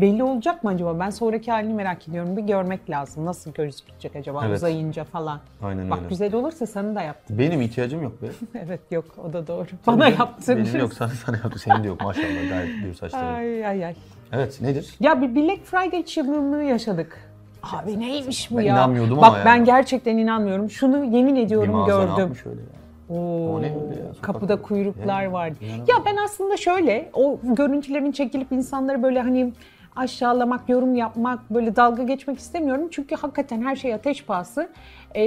Belli 0.00 0.22
olacak 0.24 0.64
mı 0.64 0.70
acaba? 0.70 0.98
Ben 1.00 1.10
sonraki 1.10 1.50
halini 1.50 1.74
merak 1.74 2.08
ediyorum. 2.08 2.36
Bir 2.36 2.42
görmek 2.42 2.90
lazım. 2.90 3.24
Nasıl 3.26 3.52
gözükecek 3.52 4.16
acaba 4.16 4.42
Evet. 4.46 4.56
uzayınca 4.56 5.04
falan. 5.04 5.40
Aynen 5.62 5.90
Bak 5.90 5.98
öyle. 5.98 6.08
güzel 6.08 6.34
olursa 6.34 6.66
sana 6.66 6.94
da 6.94 7.02
yaptım. 7.02 7.38
Benim 7.38 7.60
ihtiyacım 7.62 8.02
yok 8.02 8.22
be. 8.22 8.26
evet 8.66 8.80
yok 8.90 9.04
o 9.28 9.32
da 9.32 9.46
doğru. 9.46 9.66
Bana 9.86 10.00
Benim- 10.00 10.18
yaptın. 10.18 10.56
Benim 10.58 10.80
yok 10.80 10.92
sana, 10.92 11.08
sana 11.08 11.36
yaptı. 11.36 11.58
Senin 11.58 11.84
de 11.84 11.88
yok 11.88 12.00
maşallah 12.04 12.48
gayet 12.48 12.82
gür 12.84 12.94
saçları. 12.94 13.26
Ay 13.26 13.66
ay 13.66 13.84
ay. 13.86 13.94
Evet 14.32 14.60
nedir? 14.60 14.94
Ya 15.00 15.22
bir 15.22 15.34
Black 15.36 15.64
Friday 15.64 16.02
çılgınlığı 16.04 16.62
yaşadık. 16.62 17.18
Abi 17.62 18.00
neymiş 18.00 18.50
bu 18.50 18.56
Ben 18.58 18.62
ya? 18.62 18.72
inanmıyordum 18.74 19.16
Bak 19.16 19.24
ama 19.24 19.38
ben 19.44 19.56
yani. 19.56 19.64
gerçekten 19.66 20.16
inanmıyorum. 20.16 20.70
Şunu 20.70 21.04
yemin 21.04 21.36
Bir 21.36 21.42
ediyorum 21.42 21.74
mağaza 21.74 21.98
ne 21.98 22.04
gördüm. 22.04 22.18
yapmış 22.20 22.46
öyle 22.46 22.60
ya? 22.60 23.16
Oo, 23.16 23.54
O 23.56 23.62
ne 23.62 23.66
öyle 23.66 24.00
ya? 24.00 24.06
Sokak 24.14 24.22
kapıda 24.22 24.62
kuyruklar 24.62 25.22
Ya, 25.22 25.32
vardı. 25.32 25.56
inanamıyorum. 25.60 25.94
Ya 25.94 26.02
ben 26.06 26.16
aslında 26.24 26.56
şöyle 26.56 27.10
o 27.14 27.38
görüntülerin 27.42 28.12
çekilip 28.12 28.52
insanları 28.52 29.02
böyle 29.02 29.20
hani 29.20 29.52
aşağılamak, 29.96 30.68
yorum 30.68 30.94
yapmak, 30.94 31.50
böyle 31.50 31.76
dalga 31.76 32.02
geçmek 32.02 32.38
istemiyorum. 32.38 32.88
Çünkü 32.90 33.14
hakikaten 33.16 33.62
her 33.62 33.76
şey 33.76 33.94
ateş 33.94 34.24
pahası. 34.24 34.68
Ee, 35.14 35.22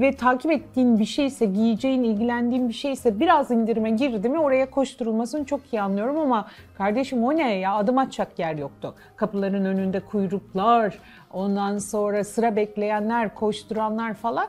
ve 0.00 0.12
takip 0.12 0.50
ettiğin 0.50 0.98
bir 0.98 1.04
şeyse, 1.04 1.46
giyeceğin, 1.46 2.02
ilgilendiğin 2.02 2.68
bir 2.68 2.74
şeyse 2.74 3.20
biraz 3.20 3.50
indirime 3.50 3.90
girdi 3.90 4.28
mi 4.28 4.38
oraya 4.38 4.70
koşturulmasını 4.70 5.44
çok 5.44 5.60
iyi 5.72 5.82
anlıyorum 5.82 6.18
ama 6.18 6.48
kardeşim 6.78 7.24
o 7.24 7.36
ne 7.36 7.54
ya 7.54 7.74
adım 7.74 7.98
atacak 7.98 8.38
yer 8.38 8.54
yoktu. 8.54 8.94
Kapıların 9.16 9.64
önünde 9.64 10.00
kuyruklar, 10.00 10.98
ondan 11.32 11.78
sonra 11.78 12.24
sıra 12.24 12.56
bekleyenler, 12.56 13.34
koşturanlar 13.34 14.14
falan. 14.14 14.46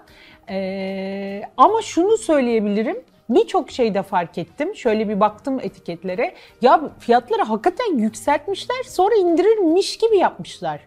Ee, 0.49 1.41
ama 1.57 1.81
şunu 1.81 2.17
söyleyebilirim. 2.17 2.97
Birçok 3.29 3.71
şeyde 3.71 4.03
fark 4.03 4.37
ettim. 4.37 4.75
Şöyle 4.75 5.09
bir 5.09 5.19
baktım 5.19 5.59
etiketlere. 5.59 6.33
Ya 6.61 6.81
fiyatları 6.99 7.41
hakikaten 7.43 7.97
yükseltmişler. 7.97 8.83
Sonra 8.87 9.15
indirilmiş 9.15 9.97
gibi 9.97 10.17
yapmışlar. 10.17 10.79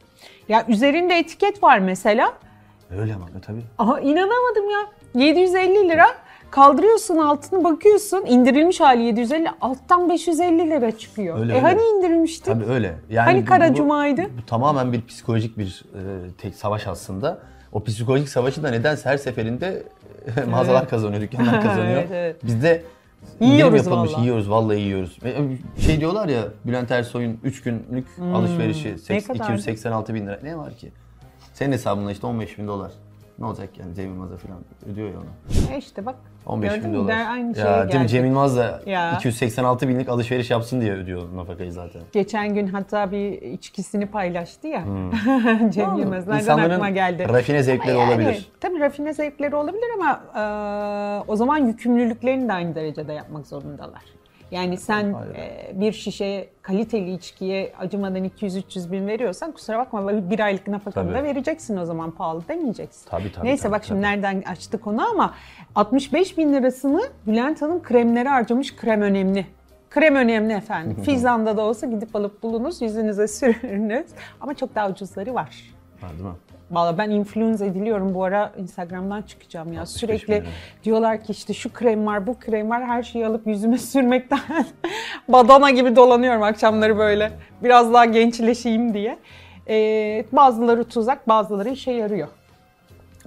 Ya 0.49 0.67
üzerinde 0.69 1.15
etiket 1.19 1.63
var 1.63 1.79
mesela. 1.79 2.33
Öyle 2.99 3.15
ama 3.15 3.27
tabii. 3.47 3.63
Aha 3.79 4.01
inanamadım 4.01 4.71
ya. 4.71 4.81
750 5.15 5.89
lira 5.89 6.07
kaldırıyorsun 6.51 7.17
altını 7.17 7.65
bakıyorsun 7.65 8.25
indirilmiş 8.27 8.81
hali 8.81 9.03
750 9.03 9.49
alttan 9.61 10.09
550 10.11 10.71
lira 10.71 10.91
çıkıyor. 10.99 11.39
Öyle, 11.41 11.53
e 11.53 11.57
öyle. 11.57 11.67
hani 11.67 11.83
indirilmişti? 11.83 12.45
Tabii 12.45 12.65
öyle. 12.65 12.95
Yani 13.11 13.25
Hani 13.25 13.43
bu- 13.43 13.47
Kara 13.47 13.71
bu- 13.71 13.75
Cuma'ydı? 13.75 14.23
Bu 14.43 14.47
tamamen 14.47 14.93
bir 14.93 15.07
psikolojik 15.07 15.59
bir 15.59 15.85
e, 15.95 16.01
tek 16.39 16.55
savaş 16.55 16.87
aslında. 16.87 17.39
O 17.73 17.85
psikolojik 17.85 18.29
savaşı 18.29 18.63
da 18.63 18.71
nedense 18.71 19.09
her 19.11 19.17
seferinde 19.17 19.83
mağazalar 20.51 20.89
kazanıyor, 20.89 21.23
dükkanlar 21.23 21.63
kazanıyor. 21.63 21.97
Evet, 21.97 22.09
evet. 22.13 22.45
Bizde 22.45 22.83
Yiyoruz 23.41 23.61
indirim 23.61 23.77
yapılmış, 23.77 24.13
vallahi. 24.13 24.23
yiyoruz 24.23 24.51
vallahi 24.51 24.81
yiyoruz. 24.81 25.19
E, 25.25 25.37
Şey 25.83 26.01
diyorlar 26.01 26.29
ya 26.29 26.43
Bülent 26.67 26.91
Ersoy'un 26.91 27.41
3 27.45 27.63
günlük 27.63 28.07
alışverişi 28.35 28.95
Hmm. 28.95 29.21
kadardı? 29.21 29.53
286 29.53 30.15
bin 30.15 30.27
lira. 30.27 30.39
Ne 30.43 30.59
var 30.59 30.75
ki? 30.75 30.93
Senin 31.55 31.73
hesabında 31.73 32.13
işte 32.13 32.27
15 32.27 32.59
bin 32.59 32.69
dolar. 32.69 32.93
Ne 33.39 33.45
olacak 33.47 33.69
yani 33.79 33.95
Cem 33.95 34.07
Yılmaz'a 34.07 34.37
falan 34.37 34.59
ödüyor 34.93 35.09
ya 35.09 35.15
onu. 35.19 35.75
E 35.75 35.79
işte 35.79 36.07
bak. 36.07 36.15
15 36.47 36.69
gördün 36.71 36.85
bin 36.85 36.91
mü? 36.91 36.97
dolar. 36.97 37.09
Der 37.09 37.31
aynı 37.31 37.55
şeye 37.55 37.61
ya 37.67 37.89
değil 37.89 38.01
mi. 38.01 38.09
Cem 38.09 38.25
Yılmaz 38.25 38.57
da 38.57 38.83
Ya. 38.87 39.13
286 39.17 39.89
binlik 39.89 40.09
alışveriş 40.09 40.51
yapsın 40.51 40.81
diye 40.81 40.93
ödüyor 40.93 41.37
nafakayı 41.37 41.73
zaten. 41.73 42.03
Geçen 42.13 42.55
gün 42.55 42.67
hatta 42.67 43.13
bir 43.13 43.43
içkisini 43.43 44.07
paylaştı 44.07 44.69
ya. 44.69 44.81
Cem 45.71 45.95
Yılmaz. 45.99 46.27
Nereden 46.29 46.57
Hmm. 46.57 46.65
Aklıma 46.65 46.91
geldi. 46.91 47.27
rafine 47.29 47.63
zevkleri 47.63 47.97
Yani, 47.99 48.11
olabilir. 48.11 48.51
Tabii 48.61 48.81
rafine 48.81 49.13
zevkleri 49.15 49.57
olabilir 49.57 49.89
ama 50.01 50.21
e, 50.37 51.25
o 51.31 51.37
zaman 51.37 51.57
yükümlülüklerini 51.59 52.49
de 52.49 52.53
aynı 52.53 52.75
derecede 52.75 53.13
yapmak 53.13 53.47
zorundalar. 53.47 54.03
Yani 54.53 54.77
sen 54.77 55.13
Aynen. 55.13 55.35
e, 55.35 55.71
bir 55.75 55.93
şişe 55.93 56.49
kaliteli 56.63 57.13
içkiye 57.15 57.73
acımadan 57.79 58.25
200-300 58.25 58.93
bin 58.93 59.07
veriyorsan 59.07 59.53
kusura 59.53 59.79
bakma 59.79 60.31
bir 60.31 60.41
aylık 60.41 60.69
nafakanı 60.69 61.15
da 61.15 61.23
vereceksin 61.23 61.77
o 61.77 61.85
zaman 61.85 62.11
pahalı 62.11 62.49
demeyeceksin. 62.49 63.11
Tabii, 63.11 63.33
tabii, 63.33 63.47
Neyse 63.47 63.63
tabii, 63.63 63.73
bak 63.73 63.85
şimdi 63.85 64.01
tabii. 64.03 64.13
nereden 64.13 64.43
açtık 64.43 64.87
onu 64.87 65.11
ama 65.11 65.35
65 65.75 66.39
bin 66.39 66.53
lirasını 66.53 67.03
Bülent 67.27 67.63
Hanım 67.63 67.83
kremlere 67.83 68.29
harcamış 68.29 68.77
krem 68.77 69.03
önemli. 69.03 69.47
Krem 69.91 70.15
önemli 70.17 70.53
efendim. 70.53 71.03
Fizan'da 71.03 71.57
da 71.57 71.63
olsa 71.63 71.87
gidip 71.87 72.17
alıp 72.17 72.43
bulunuz, 72.43 72.83
yüzünüze 72.83 73.29
sürünüz. 73.29 74.07
Ama 74.41 74.55
çok 74.55 74.75
daha 74.75 74.91
ucuzları 74.91 75.35
var. 75.35 75.75
Ha, 76.03 76.09
değil 76.13 76.23
mi? 76.29 76.35
Valla 76.71 76.99
ben 76.99 77.11
influence 77.11 77.65
ediliyorum 77.65 78.15
bu 78.15 78.25
ara 78.25 78.53
Instagram'dan 78.59 79.23
çıkacağım 79.23 79.73
ya. 79.73 79.81
65 79.81 80.01
Sürekli 80.01 80.45
diyorlar 80.85 81.25
ki 81.25 81.33
işte 81.33 81.55
şu 81.55 81.73
krem 81.73 82.07
var, 82.07 82.27
bu 82.27 82.39
krem 82.39 82.71
var. 82.71 82.85
Her 82.87 83.03
şeyi 83.03 83.27
alıp 83.27 83.47
yüzüme 83.47 83.79
sürmekten 83.93 84.41
badana 85.29 85.71
gibi 85.71 85.97
dolanıyorum 85.97 86.43
akşamları 86.43 86.99
böyle. 86.99 87.33
Biraz 87.63 87.93
daha 87.93 88.05
gençleşeyim 88.05 88.95
diye. 88.95 89.19
Ee, 89.69 90.25
bazıları 90.33 90.85
tuzak, 90.85 91.29
bazıları 91.29 91.69
işe 91.69 91.93
yarıyor. 91.93 92.29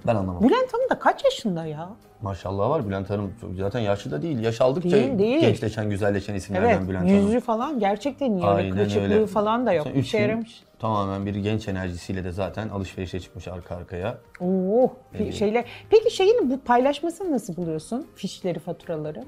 Ben 0.07 0.15
anlamadım. 0.15 0.49
Bülent 0.49 0.73
Hanım 0.73 0.89
da 0.89 0.99
kaç 0.99 1.23
yaşında 1.23 1.65
ya? 1.65 1.89
Maşallah 2.21 2.69
var 2.69 2.87
Bülent 2.87 3.09
Hanım. 3.09 3.33
Zaten 3.59 3.79
yaşlı 3.79 4.11
da 4.11 4.21
değil. 4.21 4.39
Yaş 4.39 4.61
aldıkça 4.61 4.91
Değil, 4.97 5.19
değil. 5.19 5.39
gençleşen, 5.41 5.89
güzelleşen 5.89 6.33
isimlerden 6.35 6.69
Evet, 6.77 6.89
Bülent 6.89 7.09
yüzü 7.09 7.27
Hanım. 7.27 7.39
falan 7.39 7.79
gerçekten 7.79 8.31
iyi. 8.31 8.35
Öyle 8.35 8.45
Aynen 8.47 8.71
kırışıklığı 8.71 9.13
öyle. 9.13 9.27
falan 9.27 9.65
da 9.65 9.73
yok. 9.73 9.87
Üç 9.95 10.05
İşe 10.05 10.17
gün 10.17 10.25
yaramış. 10.27 10.63
Tamamen 10.85 11.25
bir 11.25 11.35
genç 11.35 11.67
enerjisiyle 11.67 12.23
de 12.23 12.31
zaten 12.31 12.69
alışverişe 12.69 13.19
çıkmış 13.19 13.47
arka 13.47 13.75
arkaya. 13.75 14.17
Oo, 14.39 14.91
fi- 15.13 15.31
şeyler. 15.31 15.65
Peki 15.89 16.15
şeyini 16.15 16.49
bu 16.49 16.59
paylaşmasını 16.59 17.31
nasıl 17.31 17.55
buluyorsun? 17.57 18.07
Fişleri, 18.15 18.59
faturaları? 18.59 19.23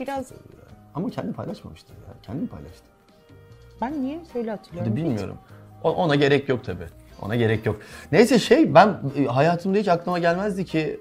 Biraz 0.00 0.32
Ama 0.94 1.10
kendi 1.10 1.32
paylaşmamıştır 1.32 1.94
ya. 1.94 2.00
Kendi 2.22 2.40
mi 2.42 2.48
paylaştı? 2.48 2.84
ben 3.80 4.02
niye 4.04 4.20
söyle 4.32 4.44
Bir 4.46 4.50
hatırlıyorum. 4.50 4.92
de 4.92 4.96
bilmiyorum. 4.96 5.38
O- 5.84 5.90
Ona 5.92 6.14
gerek 6.14 6.48
yok 6.48 6.64
tabii. 6.64 6.86
Ona 7.22 7.36
gerek 7.36 7.66
yok. 7.66 7.76
Neyse 8.12 8.38
şey 8.38 8.74
ben 8.74 9.00
e, 9.18 9.24
hayatımda 9.24 9.78
hiç 9.78 9.88
aklıma 9.88 10.18
gelmezdi 10.18 10.64
ki 10.64 11.00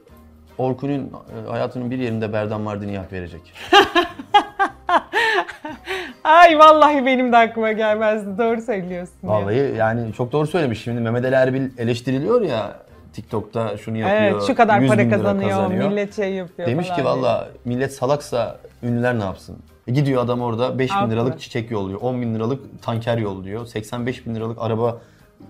Orkun'un 0.58 1.12
e, 1.46 1.50
hayatının 1.50 1.92
bir 1.92 2.00
yerinde 2.00 2.34
Berdan 2.34 2.62
Mardin'i 2.62 2.98
hak 2.98 3.14
verecek. 3.14 3.54
Ay 6.24 6.60
vallahi 6.60 7.06
benim 7.06 7.32
de 7.32 7.38
aklıma 7.38 7.72
gelmezdi. 7.72 8.38
Doğru 8.38 8.62
söylüyorsun. 8.62 9.16
ya. 9.24 9.30
Vallahi 9.30 9.74
yani 9.78 10.14
çok 10.14 10.32
doğru 10.32 10.48
söylemiş. 10.48 10.84
Şimdi 10.84 11.02
Mehmet 11.02 11.26
Ali 11.26 11.36
Erbil 11.36 11.70
eleştiriliyor 11.78 12.42
ya 12.42 12.76
TikTok'ta 13.14 13.78
şunu 13.78 13.98
yapıyor. 13.98 14.22
Evet 14.22 14.44
şu 14.48 14.56
kadar 14.56 14.80
100 14.80 14.90
para 14.92 15.10
kazanıyor, 15.10 15.50
kazanıyor. 15.50 15.90
millet 15.90 16.16
şey 16.16 16.34
yapıyor 16.34 16.68
Demiş 16.68 16.88
falan 16.88 17.00
ki 17.00 17.06
valla 17.06 17.48
millet 17.66 17.94
salaksa 17.94 18.58
ünlüler 18.84 19.20
ne 19.20 19.24
yapsın? 19.24 19.58
E 19.88 19.92
gidiyor 19.92 20.24
adam 20.24 20.42
orada 20.42 20.80
5 20.80 20.92
bin 20.92 21.12
liralık 21.12 21.40
çiçek 21.40 21.72
yolluyor, 21.72 22.02
10 22.02 22.22
bin 22.22 22.36
liralık 22.36 22.84
tanker 22.84 23.18
yolluyor, 23.18 23.66
85 23.66 24.26
bin 24.26 24.36
liralık 24.36 24.58
araba 24.62 24.98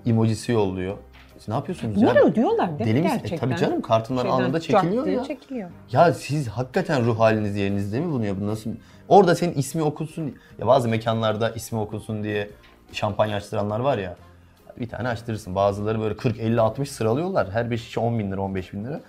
emojisi 0.05 0.51
yolluyor. 0.51 0.95
Siz 1.41 1.47
ne 1.47 1.53
yapıyorsunuz 1.53 1.95
Bunları 1.95 2.17
ya? 2.17 2.23
ödüyorlar 2.23 2.79
değil 2.79 2.89
Deli 2.89 2.99
mi 2.99 3.01
misin? 3.03 3.17
E 3.17 3.19
gerçekten? 3.21 3.49
tabii 3.49 3.59
canım, 3.59 3.81
kartınlar 3.81 4.21
Şeyden 4.21 4.35
anında 4.35 4.59
çekiliyor 4.59 5.05
ya. 5.05 5.23
çekiliyor. 5.23 5.69
Ya 5.91 6.13
siz 6.13 6.47
hakikaten 6.47 7.05
ruh 7.05 7.19
haliniz 7.19 7.55
yerinizde 7.55 7.99
mi 7.99 8.11
bunu 8.11 8.25
yapın? 8.25 8.47
Nasıl? 8.47 8.69
Orada 9.07 9.35
senin 9.35 9.53
ismi 9.53 9.81
okunsun. 9.83 10.35
Ya 10.59 10.67
bazı 10.67 10.89
mekanlarda 10.89 11.49
ismi 11.49 11.79
okunsun 11.79 12.23
diye 12.23 12.49
şampanya 12.91 13.37
açtıranlar 13.37 13.79
var 13.79 13.97
ya. 13.97 14.15
Bir 14.79 14.89
tane 14.89 15.07
açtırırsın. 15.07 15.55
Bazıları 15.55 15.99
böyle 15.99 16.17
40, 16.17 16.39
50, 16.39 16.61
60 16.61 16.91
sıralıyorlar. 16.91 17.51
Her 17.51 17.71
5 17.71 17.85
kişi 17.85 17.99
10 17.99 18.19
bin 18.19 18.31
lira, 18.31 18.41
15 18.41 18.73
bin 18.73 18.85
lira. 18.85 19.01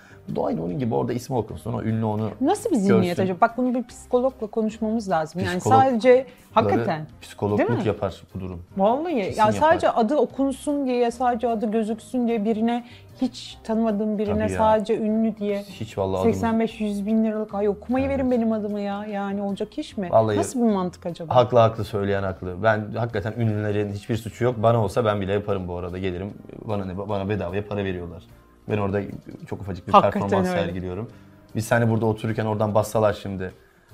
Aynı 0.43 0.63
onun 0.63 0.79
gibi 0.79 0.95
orada 0.95 1.13
ismi 1.13 1.35
okunsun. 1.35 1.73
O 1.73 1.81
ünlü 1.81 2.05
onu 2.05 2.29
Nasıl 2.41 2.69
bir 2.71 2.75
zihniyet 2.75 3.17
görsün. 3.17 3.23
acaba? 3.23 3.41
Bak 3.41 3.57
bunu 3.57 3.73
bir 3.73 3.83
psikologla 3.83 4.47
konuşmamız 4.47 5.09
lazım. 5.09 5.41
Yani 5.45 5.57
Psikolog- 5.59 5.69
sadece 5.69 6.25
hakikaten. 6.53 6.97
Değil 6.97 7.07
Psikologluk 7.21 7.69
mi? 7.69 7.81
yapar 7.85 8.21
bu 8.35 8.39
durum. 8.39 8.61
Vallahi 8.77 9.15
Kesin 9.15 9.39
ya 9.39 9.45
yapar. 9.45 9.51
sadece 9.59 9.89
adı 9.89 10.15
okunsun 10.15 10.85
diye, 10.85 11.11
sadece 11.11 11.47
adı 11.47 11.71
gözüksün 11.71 12.27
diye 12.27 12.45
birine 12.45 12.85
hiç 13.21 13.57
tanımadığım 13.63 14.17
birine 14.17 14.41
ya. 14.43 14.49
sadece 14.49 14.97
ünlü 14.97 15.37
diye 15.37 15.61
Hiç 15.61 15.97
vallahi 15.97 16.21
adımız- 16.21 16.37
85-100 16.37 17.05
bin 17.05 17.23
liralık 17.25 17.55
ay 17.55 17.67
okumayı 17.69 18.09
verin 18.09 18.31
benim 18.31 18.51
adımı 18.51 18.79
ya. 18.79 19.05
Yani 19.05 19.41
olacak 19.41 19.77
iş 19.77 19.97
mi? 19.97 20.07
Vallahi- 20.11 20.37
Nasıl 20.37 20.59
bir 20.59 20.73
mantık 20.73 21.05
acaba? 21.05 21.35
Haklı 21.35 21.59
haklı 21.59 21.83
söyleyen 21.83 22.23
haklı. 22.23 22.63
Ben 22.63 22.85
hakikaten 22.97 23.33
ünlülerin 23.37 23.93
hiçbir 23.93 24.17
suçu 24.17 24.43
yok. 24.43 24.55
Bana 24.57 24.83
olsa 24.83 25.05
ben 25.05 25.21
bile 25.21 25.33
yaparım 25.33 25.67
bu 25.67 25.75
arada. 25.77 25.97
Gelirim 25.97 26.33
bana 26.65 26.85
ne 26.85 26.97
bana 26.97 27.29
bedavaya 27.29 27.67
para 27.67 27.83
veriyorlar. 27.83 28.23
Ben 28.69 28.77
orada 28.77 29.01
çok 29.49 29.61
ufacık 29.61 29.87
bir 29.87 29.91
Hakikaten 29.91 30.21
performans 30.21 30.47
öyle. 30.49 30.59
sergiliyorum. 30.65 31.09
Biz 31.55 31.71
hani 31.71 31.89
burada 31.89 32.05
otururken 32.05 32.45
oradan 32.45 32.75
bassalar 32.75 33.13
şimdi. 33.13 33.51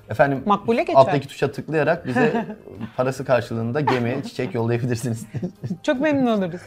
Efendim 0.09 0.43
Makbule 0.45 0.83
geçer. 0.83 0.99
alttaki 0.99 1.27
tuşa 1.27 1.51
tıklayarak 1.51 2.07
bize 2.07 2.45
parası 2.97 3.25
karşılığında 3.25 3.81
gemiye 3.81 4.23
çiçek 4.23 4.53
yollayabilirsiniz. 4.55 5.25
Çok 5.83 6.01
memnun 6.01 6.37
oluruz. 6.37 6.61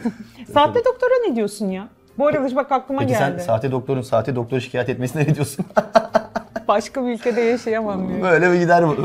Sahte 0.53 0.85
doktora 0.85 1.11
ne 1.29 1.37
diyorsun 1.37 1.67
ya? 1.69 1.89
Bu 2.19 2.27
arada 2.27 2.57
bak 2.57 2.73
aklıma 2.73 3.01
Peki 3.01 3.15
sen 3.15 3.31
geldi. 3.31 3.43
sahte 3.43 3.71
doktorun 3.71 4.03
sahte 4.03 4.37
doktoru 4.37 4.61
şikayet 4.61 4.89
etmesine 4.89 5.23
ne 5.23 5.35
diyorsun? 5.35 5.65
Başka 6.69 7.07
bir 7.07 7.11
ülkede 7.15 7.41
yaşayamam 7.41 8.09
diyor. 8.09 8.23
Böyle 8.23 8.53
bir 8.53 8.61
gider 8.61 8.89
bu. 8.89 8.97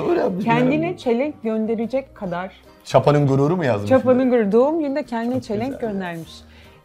Kendine 0.44 0.98
çelenk 0.98 1.44
gönderecek 1.44 2.16
kadar 2.16 2.52
Çapanın 2.84 3.28
gururu 3.28 3.58
mu 3.58 3.66
yazmış? 3.66 3.90
Çapa'nın 3.90 4.30
gururu 4.30 4.52
doğum 4.52 4.80
gününde 4.80 5.04
kendine 5.04 5.42
çelenk 5.42 5.82
göndermiş. 5.82 6.32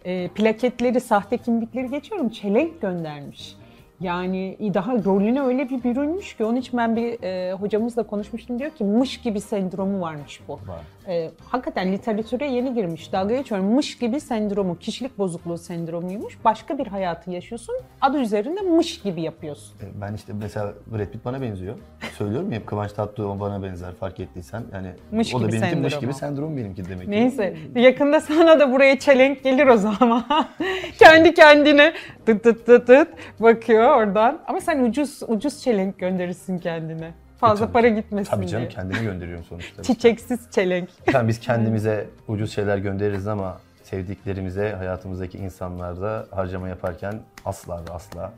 Ee, 0.05 0.29
plaketleri, 0.35 1.01
sahte 1.01 1.39
kimlikleri 1.39 1.91
geçiyorum. 1.91 2.29
Çelenk 2.29 2.81
göndermiş. 2.81 3.57
Yani 4.03 4.57
daha 4.75 4.93
rolüne 5.05 5.43
öyle 5.43 5.69
bir 5.71 5.85
bürünmüş 5.85 6.35
ki 6.37 6.45
onun 6.45 6.57
için 6.57 6.79
ben 6.79 6.97
bir 6.97 7.23
e, 7.23 7.53
hocamızla 7.53 8.03
konuşmuştum 8.03 8.59
diyor 8.59 8.71
ki 8.71 8.85
mış 8.85 9.21
gibi 9.21 9.41
sendromu 9.41 10.01
varmış 10.01 10.41
bu. 10.49 10.53
Var. 10.53 10.81
E, 11.09 11.31
hakikaten 11.49 11.93
literatüre 11.93 12.47
yeni 12.47 12.75
girmiş. 12.75 13.13
Dalga 13.13 13.37
geçiyorum. 13.37 13.67
Mış 13.67 13.99
gibi 13.99 14.21
sendromu, 14.21 14.79
kişilik 14.79 15.19
bozukluğu 15.19 15.59
sendromuymuş. 15.59 16.39
Başka 16.45 16.79
bir 16.79 16.87
hayatı 16.87 17.31
yaşıyorsun. 17.31 17.75
Adı 18.01 18.19
üzerinde 18.19 18.61
mış 18.61 19.03
gibi 19.03 19.23
yapıyorsun. 19.23 19.75
E, 19.81 20.01
Ben 20.01 20.15
işte 20.15 20.33
mesela 20.33 20.73
Brad 20.95 21.07
Pitt 21.07 21.25
bana 21.25 21.43
benziyor. 21.43 21.75
Söylüyorum 22.19 22.53
ya 22.53 22.59
hep 22.59 22.67
Kıvanç 22.67 22.93
Tatlıtuğ 22.93 23.41
bana 23.41 23.63
benzer 23.63 23.95
fark 23.95 24.21
ettiysen. 24.21 24.63
Yani 24.75 24.89
Mış 25.11 25.35
o 25.35 25.41
da 25.41 25.49
benimki 25.49 25.77
mış 25.77 25.93
sendromu. 25.93 26.01
gibi 26.01 26.15
sendrom 26.15 26.57
benimki 26.57 26.85
demek 26.89 27.05
ki. 27.05 27.11
Neyse 27.11 27.57
yakında 27.75 28.21
sana 28.21 28.61
da 28.61 28.73
buraya 28.73 28.99
çelenk 28.99 29.45
gelir 29.45 29.67
o 29.67 29.77
zaman. 29.77 30.25
Kendi 30.99 31.35
kendine 31.35 31.93
tıt 32.27 32.45
tıt 32.45 32.67
tıt 32.67 32.87
tıt 32.87 33.09
bakıyor 33.41 33.92
oradan. 33.93 34.41
Ama 34.47 34.61
sen 34.61 34.85
ucuz 34.85 35.21
ucuz 35.29 35.63
çelenk 35.63 35.99
gönderirsin 35.99 36.59
kendine. 36.59 37.11
Fazla 37.39 37.65
E, 37.65 37.67
tabii 37.67 37.73
para 37.73 37.83
canım. 37.89 38.01
gitmesin 38.03 38.31
Tabii 38.31 38.47
canım 38.47 38.61
diye. 38.65 38.69
kendime 38.75 39.03
gönderiyorum 39.05 39.45
sonuçta. 39.45 39.83
Çiçeksiz 39.83 40.51
çelenk. 40.51 40.89
Efendim 41.07 41.29
biz 41.29 41.41
kendimize 41.47 42.07
ucuz 42.29 42.53
şeyler 42.55 42.79
göndeririz 42.79 43.27
ama 43.29 43.61
sevdiklerimize, 43.83 44.73
hayatımızdaki 44.73 45.39
insanlarda 45.39 46.27
harcama 46.31 46.69
yaparken 46.69 47.21
asla 47.45 47.85
ve 47.89 47.93
asla 47.93 48.33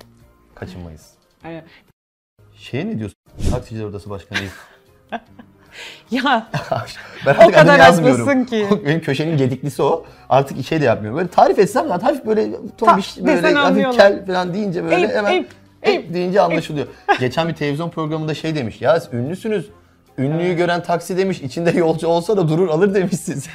kaçınmayız. 0.55 1.15
Aynen. 1.45 1.65
Şeye 2.57 2.87
ne 2.87 2.99
diyorsun? 2.99 3.17
Taksiciler 3.51 3.85
Odası 3.85 4.11
Başkanıyız. 4.11 4.53
ya 6.11 6.47
ben 7.27 7.35
O 7.35 7.39
artık 7.39 7.43
adını 7.43 7.53
kadar 7.53 7.79
yazmıyorum. 7.79 8.45
ki. 8.45 8.67
Benim 8.87 9.01
köşenin 9.01 9.37
gediklisi 9.37 9.83
o. 9.83 10.05
Artık 10.29 10.67
şey 10.67 10.81
de 10.81 10.85
yapmıyorum. 10.85 11.19
Böyle 11.19 11.29
tarif 11.29 11.59
etsem 11.59 11.89
zaten 11.89 12.07
hafif 12.07 12.27
böyle 12.27 12.51
tombiş, 12.79 13.17
desen 13.17 13.43
böyle 13.43 13.55
hafif 13.55 13.97
kel 13.97 14.27
falan 14.27 14.55
deyince 14.55 14.85
böyle 14.85 14.97
Eyüp, 14.97 15.11
hemen 15.15 15.33
Eyüp, 15.33 15.49
Eyüp 15.83 16.15
deyince 16.15 16.41
anlaşılıyor. 16.41 16.87
Geçen 17.21 17.49
bir 17.49 17.55
televizyon 17.55 17.91
programında 17.91 18.35
şey 18.35 18.55
demiş. 18.55 18.81
Ya 18.81 19.03
ünlüsünüz. 19.13 19.71
Ünlüyü 20.19 20.57
gören 20.57 20.83
taksi 20.83 21.17
demiş, 21.19 21.41
içinde 21.41 21.71
yolcu 21.71 22.07
olsa 22.09 22.37
da 22.37 22.49
durur 22.49 22.69
alır 22.69 22.95
demiş 22.95 23.17
siz. 23.21 23.47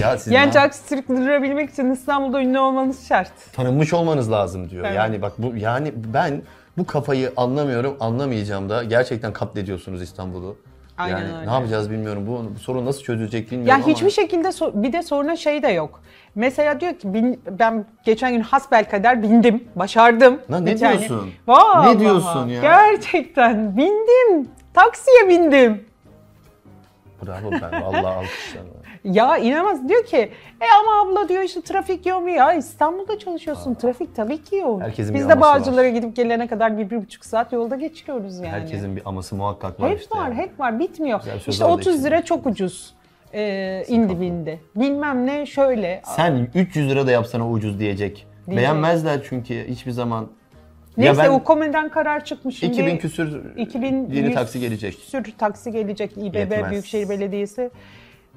ya 0.00 0.18
siz 0.18 0.32
Yani 0.32 0.50
taksi 0.50 0.88
sürdürebilmek 0.88 1.70
için 1.70 1.90
İstanbul'da 1.90 2.40
ünlü 2.40 2.58
olmanız 2.58 3.06
şart. 3.08 3.30
tanınmış 3.52 3.92
olmanız 3.92 4.30
lazım 4.30 4.70
diyor. 4.70 4.84
Evet. 4.84 4.96
Yani 4.96 5.22
bak 5.22 5.32
bu 5.38 5.56
yani 5.56 5.92
ben 5.96 6.42
bu 6.78 6.86
kafayı 6.86 7.32
anlamıyorum, 7.36 7.96
anlamayacağım 8.00 8.68
da 8.68 8.84
gerçekten 8.84 9.32
katlediyorsunuz 9.32 10.02
İstanbul'u. 10.02 10.56
Aynen 11.02 11.18
yani 11.18 11.36
öyle. 11.38 11.46
ne 11.50 11.52
yapacağız 11.54 11.90
bilmiyorum. 11.90 12.26
Bu, 12.26 12.54
bu 12.54 12.58
sorun 12.58 12.86
nasıl 12.86 13.02
çözülecek 13.02 13.44
Ya 13.52 13.58
bilmiyorum 13.58 13.82
ama. 13.84 13.92
hiçbir 13.94 14.10
şekilde 14.10 14.48
so- 14.48 14.82
bir 14.82 14.92
de 14.92 15.02
sonra 15.02 15.36
şey 15.36 15.62
de 15.62 15.68
yok. 15.68 16.00
Mesela 16.34 16.80
diyor 16.80 16.94
ki 16.94 17.14
bin- 17.14 17.40
ben 17.50 17.84
geçen 18.04 18.32
gün 18.32 18.40
hasbelkader 18.40 19.22
bindim, 19.22 19.64
başardım. 19.76 20.40
Lan 20.50 20.66
ne 20.66 20.70
Geçen 20.72 20.98
diyorsun? 20.98 21.30
Vallahi. 21.46 21.94
Ne 21.96 22.00
diyorsun 22.00 22.48
ya? 22.48 22.60
Gerçekten 22.62 23.76
bindim. 23.76 24.48
Taksiye 24.74 25.28
bindim. 25.28 25.84
Bravo 27.26 27.50
ben 27.52 27.82
vallahi 27.82 28.06
alkışlarım. 28.16 28.68
Ya 29.04 29.38
inanamaz 29.38 29.88
diyor 29.88 30.04
ki 30.04 30.16
e 30.60 30.64
ama 30.80 31.02
abla 31.02 31.28
diyor 31.28 31.42
işte 31.42 31.60
trafik 31.62 32.06
yoğun 32.06 32.28
ya 32.28 32.52
İstanbul'da 32.52 33.18
çalışıyorsun 33.18 33.74
trafik 33.74 34.16
tabii 34.16 34.42
ki 34.42 34.56
yoğun. 34.56 34.80
Herkesin 34.80 35.14
bir 35.14 35.18
Biz 35.18 35.28
de 35.28 35.32
aması 35.32 35.50
var. 35.50 35.60
Bağcılar'a 35.60 35.88
gidip 35.88 36.16
gelene 36.16 36.46
kadar 36.46 36.78
bir, 36.78 36.90
bir 36.90 36.96
buçuk 36.96 37.24
saat 37.24 37.52
yolda 37.52 37.76
geçiriyoruz 37.76 38.38
yani. 38.38 38.48
Herkesin 38.48 38.96
bir 38.96 39.02
aması 39.04 39.36
muhakkak 39.36 39.80
var 39.80 39.90
Hep 39.90 40.00
işte. 40.00 40.18
var, 40.18 40.28
yani. 40.28 40.34
hep 40.34 40.60
var. 40.60 40.78
Bitmiyor. 40.78 41.20
İşte 41.20 41.38
sözler 41.38 41.68
de 41.68 41.72
30 41.72 41.94
içinde. 41.94 42.06
lira 42.06 42.24
çok 42.24 42.46
ucuz. 42.46 42.94
Ee, 43.34 43.84
indi 43.88 44.20
bindi. 44.20 44.60
Bilmem 44.76 45.26
ne 45.26 45.46
şöyle. 45.46 46.02
Sen 46.04 46.48
300 46.54 46.90
lira 46.90 47.06
da 47.06 47.10
yapsan 47.10 47.40
o 47.40 47.50
ucuz 47.50 47.78
diyecek. 47.78 48.26
Diyecek. 48.46 48.56
Beğenmezler 48.56 49.20
çünkü 49.28 49.68
hiçbir 49.68 49.90
zaman. 49.92 50.28
Neyse 50.96 51.22
ben 51.22 51.30
o 51.30 51.44
komeden 51.44 51.88
karar 51.88 52.24
çıkmış. 52.24 52.58
Şimdi 52.58 52.72
2000 52.72 52.96
küsür 52.98 53.56
2100 53.56 54.16
yeni 54.16 54.34
taksi 54.34 54.60
gelecek. 54.60 54.92
Küsür 54.94 55.24
taksi 55.38 55.72
gelecek. 55.72 56.12
İBB 56.16 56.34
Yetmez. 56.34 56.70
Büyükşehir 56.70 57.08
Belediyesi 57.08 57.70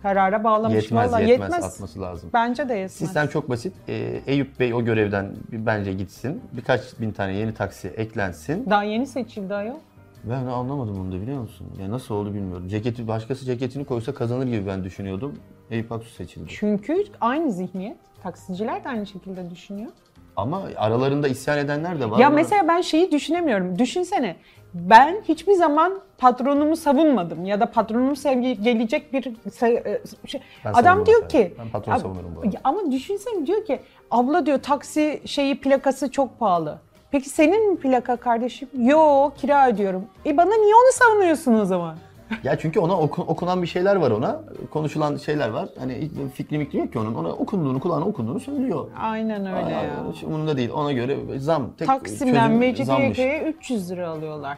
karara 0.02 0.44
bağlamış. 0.44 0.76
Yetmez, 0.84 1.12
Vallahi 1.12 1.30
yetmez, 1.30 1.54
yetmez. 1.54 1.74
atması 1.74 2.02
lazım. 2.02 2.30
Bence 2.34 2.70
de 2.70 2.74
yetmez. 2.74 2.92
Sistem 2.92 3.28
çok 3.28 3.50
basit. 3.50 3.74
Ee, 3.90 4.22
Eyüp 4.28 4.60
Bey 4.60 4.74
o 4.74 4.86
görevden 4.86 5.32
bence 5.52 5.94
gitsin. 5.94 6.42
Birkaç 6.54 7.00
bin 7.00 7.12
tane 7.12 7.34
yeni 7.34 7.54
taksi 7.54 7.88
eklensin. 7.88 8.70
Daha 8.70 8.84
yeni 8.84 9.08
seçildi 9.08 9.54
ayol. 9.56 9.76
Ben 10.24 10.46
anlamadım 10.46 11.00
onu 11.02 11.12
da 11.12 11.22
biliyor 11.22 11.42
musun? 11.42 11.68
Ya 11.82 11.92
nasıl 11.92 12.16
oldu 12.16 12.34
bilmiyorum. 12.34 12.68
Ceketi 12.68 13.08
başkası 13.08 13.46
ceketini 13.46 13.86
koysa 13.86 14.14
kazanır 14.14 14.46
gibi 14.46 14.68
ben 14.68 14.84
düşünüyordum. 14.84 15.36
Eyüp 15.72 15.92
Aksu 15.92 16.10
seçildi. 16.10 16.46
Çünkü 16.50 17.04
aynı 17.22 17.52
zihniyet. 17.52 17.98
Taksiciler 18.24 18.84
de 18.84 18.90
aynı 18.90 19.06
şekilde 19.08 19.50
düşünüyor. 19.50 19.92
Ama 20.38 20.62
aralarında 20.78 21.28
isyan 21.28 21.58
edenler 21.58 22.00
de 22.00 22.12
var. 22.12 22.20
Ya 22.20 22.28
ama- 22.28 22.36
mesela 22.36 22.68
ben 22.68 22.82
şeyi 22.82 23.12
düşünemiyorum. 23.12 23.80
Düşünsene. 23.80 24.36
Ben 24.74 25.22
hiçbir 25.28 25.54
zaman 25.54 26.00
patronumu 26.18 26.76
savunmadım 26.76 27.46
ya 27.46 27.60
da 27.60 27.66
patronumu 27.72 28.16
sevgi 28.16 28.62
gelecek 28.62 29.14
bir 29.14 29.26
e, 29.26 30.02
şey. 30.28 30.42
Ben 30.66 30.74
Adam 30.74 31.06
diyor 31.06 31.30
ki 31.30 31.54
Ben 31.60 31.70
patronu 31.70 32.00
savunurum 32.00 32.36
bu 32.36 32.40
arada. 32.42 32.58
Ama 32.64 32.92
düşünsene 32.92 33.46
diyor 33.48 33.66
ki 33.66 33.80
abla 34.12 34.46
diyor 34.46 34.60
taksi 34.64 35.22
şeyi 35.26 35.60
plakası 35.62 36.12
çok 36.12 36.40
pahalı. 36.40 36.80
Peki 37.12 37.30
senin 37.30 37.72
mi 37.72 37.78
plaka 37.78 38.16
kardeşim? 38.16 38.70
Yo 38.78 39.32
kira 39.38 39.70
ödüyorum. 39.70 40.06
E 40.26 40.38
bana 40.38 40.56
niye 40.56 40.76
onu 40.76 40.92
savunuyorsun 40.92 41.54
o 41.54 41.66
zaman? 41.66 41.96
Ya 42.44 42.60
çünkü 42.60 42.80
ona 42.80 42.94
oku- 43.00 43.22
okunan 43.22 43.62
bir 43.62 43.68
şeyler 43.68 43.96
var 43.96 44.12
ona. 44.12 44.42
Konuşulan 44.72 45.18
şeyler 45.18 45.50
var. 45.50 45.70
Hani 45.80 46.10
fikri 46.34 46.58
mikri 46.58 46.78
yok 46.80 46.94
ki 46.94 47.00
onun. 47.00 47.16
Ona 47.16 47.30
okunduğunu, 47.30 47.80
kulağına 47.80 48.06
okunduğunu 48.06 48.40
söylüyor. 48.40 48.88
Aynen 49.00 49.46
öyle 49.46 49.76
Aa, 49.76 49.84
ya. 49.84 50.06
Hiç 50.14 50.24
umurunda 50.24 50.58
değil. 50.58 50.70
Ona 50.70 50.92
göre 50.92 51.40
zam. 51.40 51.72
Tek 51.78 51.88
Taksim'den 51.88 52.52
Mecidiyeköy'e 52.52 53.46
zammış. 53.46 53.56
300 53.58 53.92
lira 53.92 54.10
alıyorlar. 54.10 54.58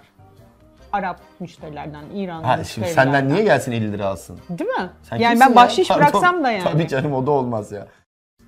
Arap 0.93 1.19
müşterilerden, 1.39 2.03
İranlı 2.15 2.45
Ha, 2.45 2.51
şimdi 2.55 2.59
müşterilerden. 2.87 3.03
senden 3.13 3.29
niye 3.29 3.43
gelsin 3.43 3.71
50 3.71 3.91
lira 3.93 4.05
alsın? 4.07 4.39
Değil 4.49 4.69
mi? 4.69 4.89
Sen 5.03 5.17
yani 5.17 5.39
ben 5.39 5.49
ya? 5.49 5.55
bahşiş 5.55 5.87
Pardon. 5.87 6.01
bıraksam 6.01 6.43
da 6.43 6.51
yani. 6.51 6.63
Tabii 6.63 6.87
canım 6.87 7.13
o 7.13 7.25
da 7.27 7.31
olmaz 7.31 7.71
ya. 7.71 7.87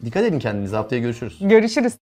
Dikkat 0.06 0.24
edin 0.24 0.40
kendinize. 0.40 0.76
Haftaya 0.76 1.02
görüşürüz. 1.02 1.38
Görüşürüz. 1.42 2.00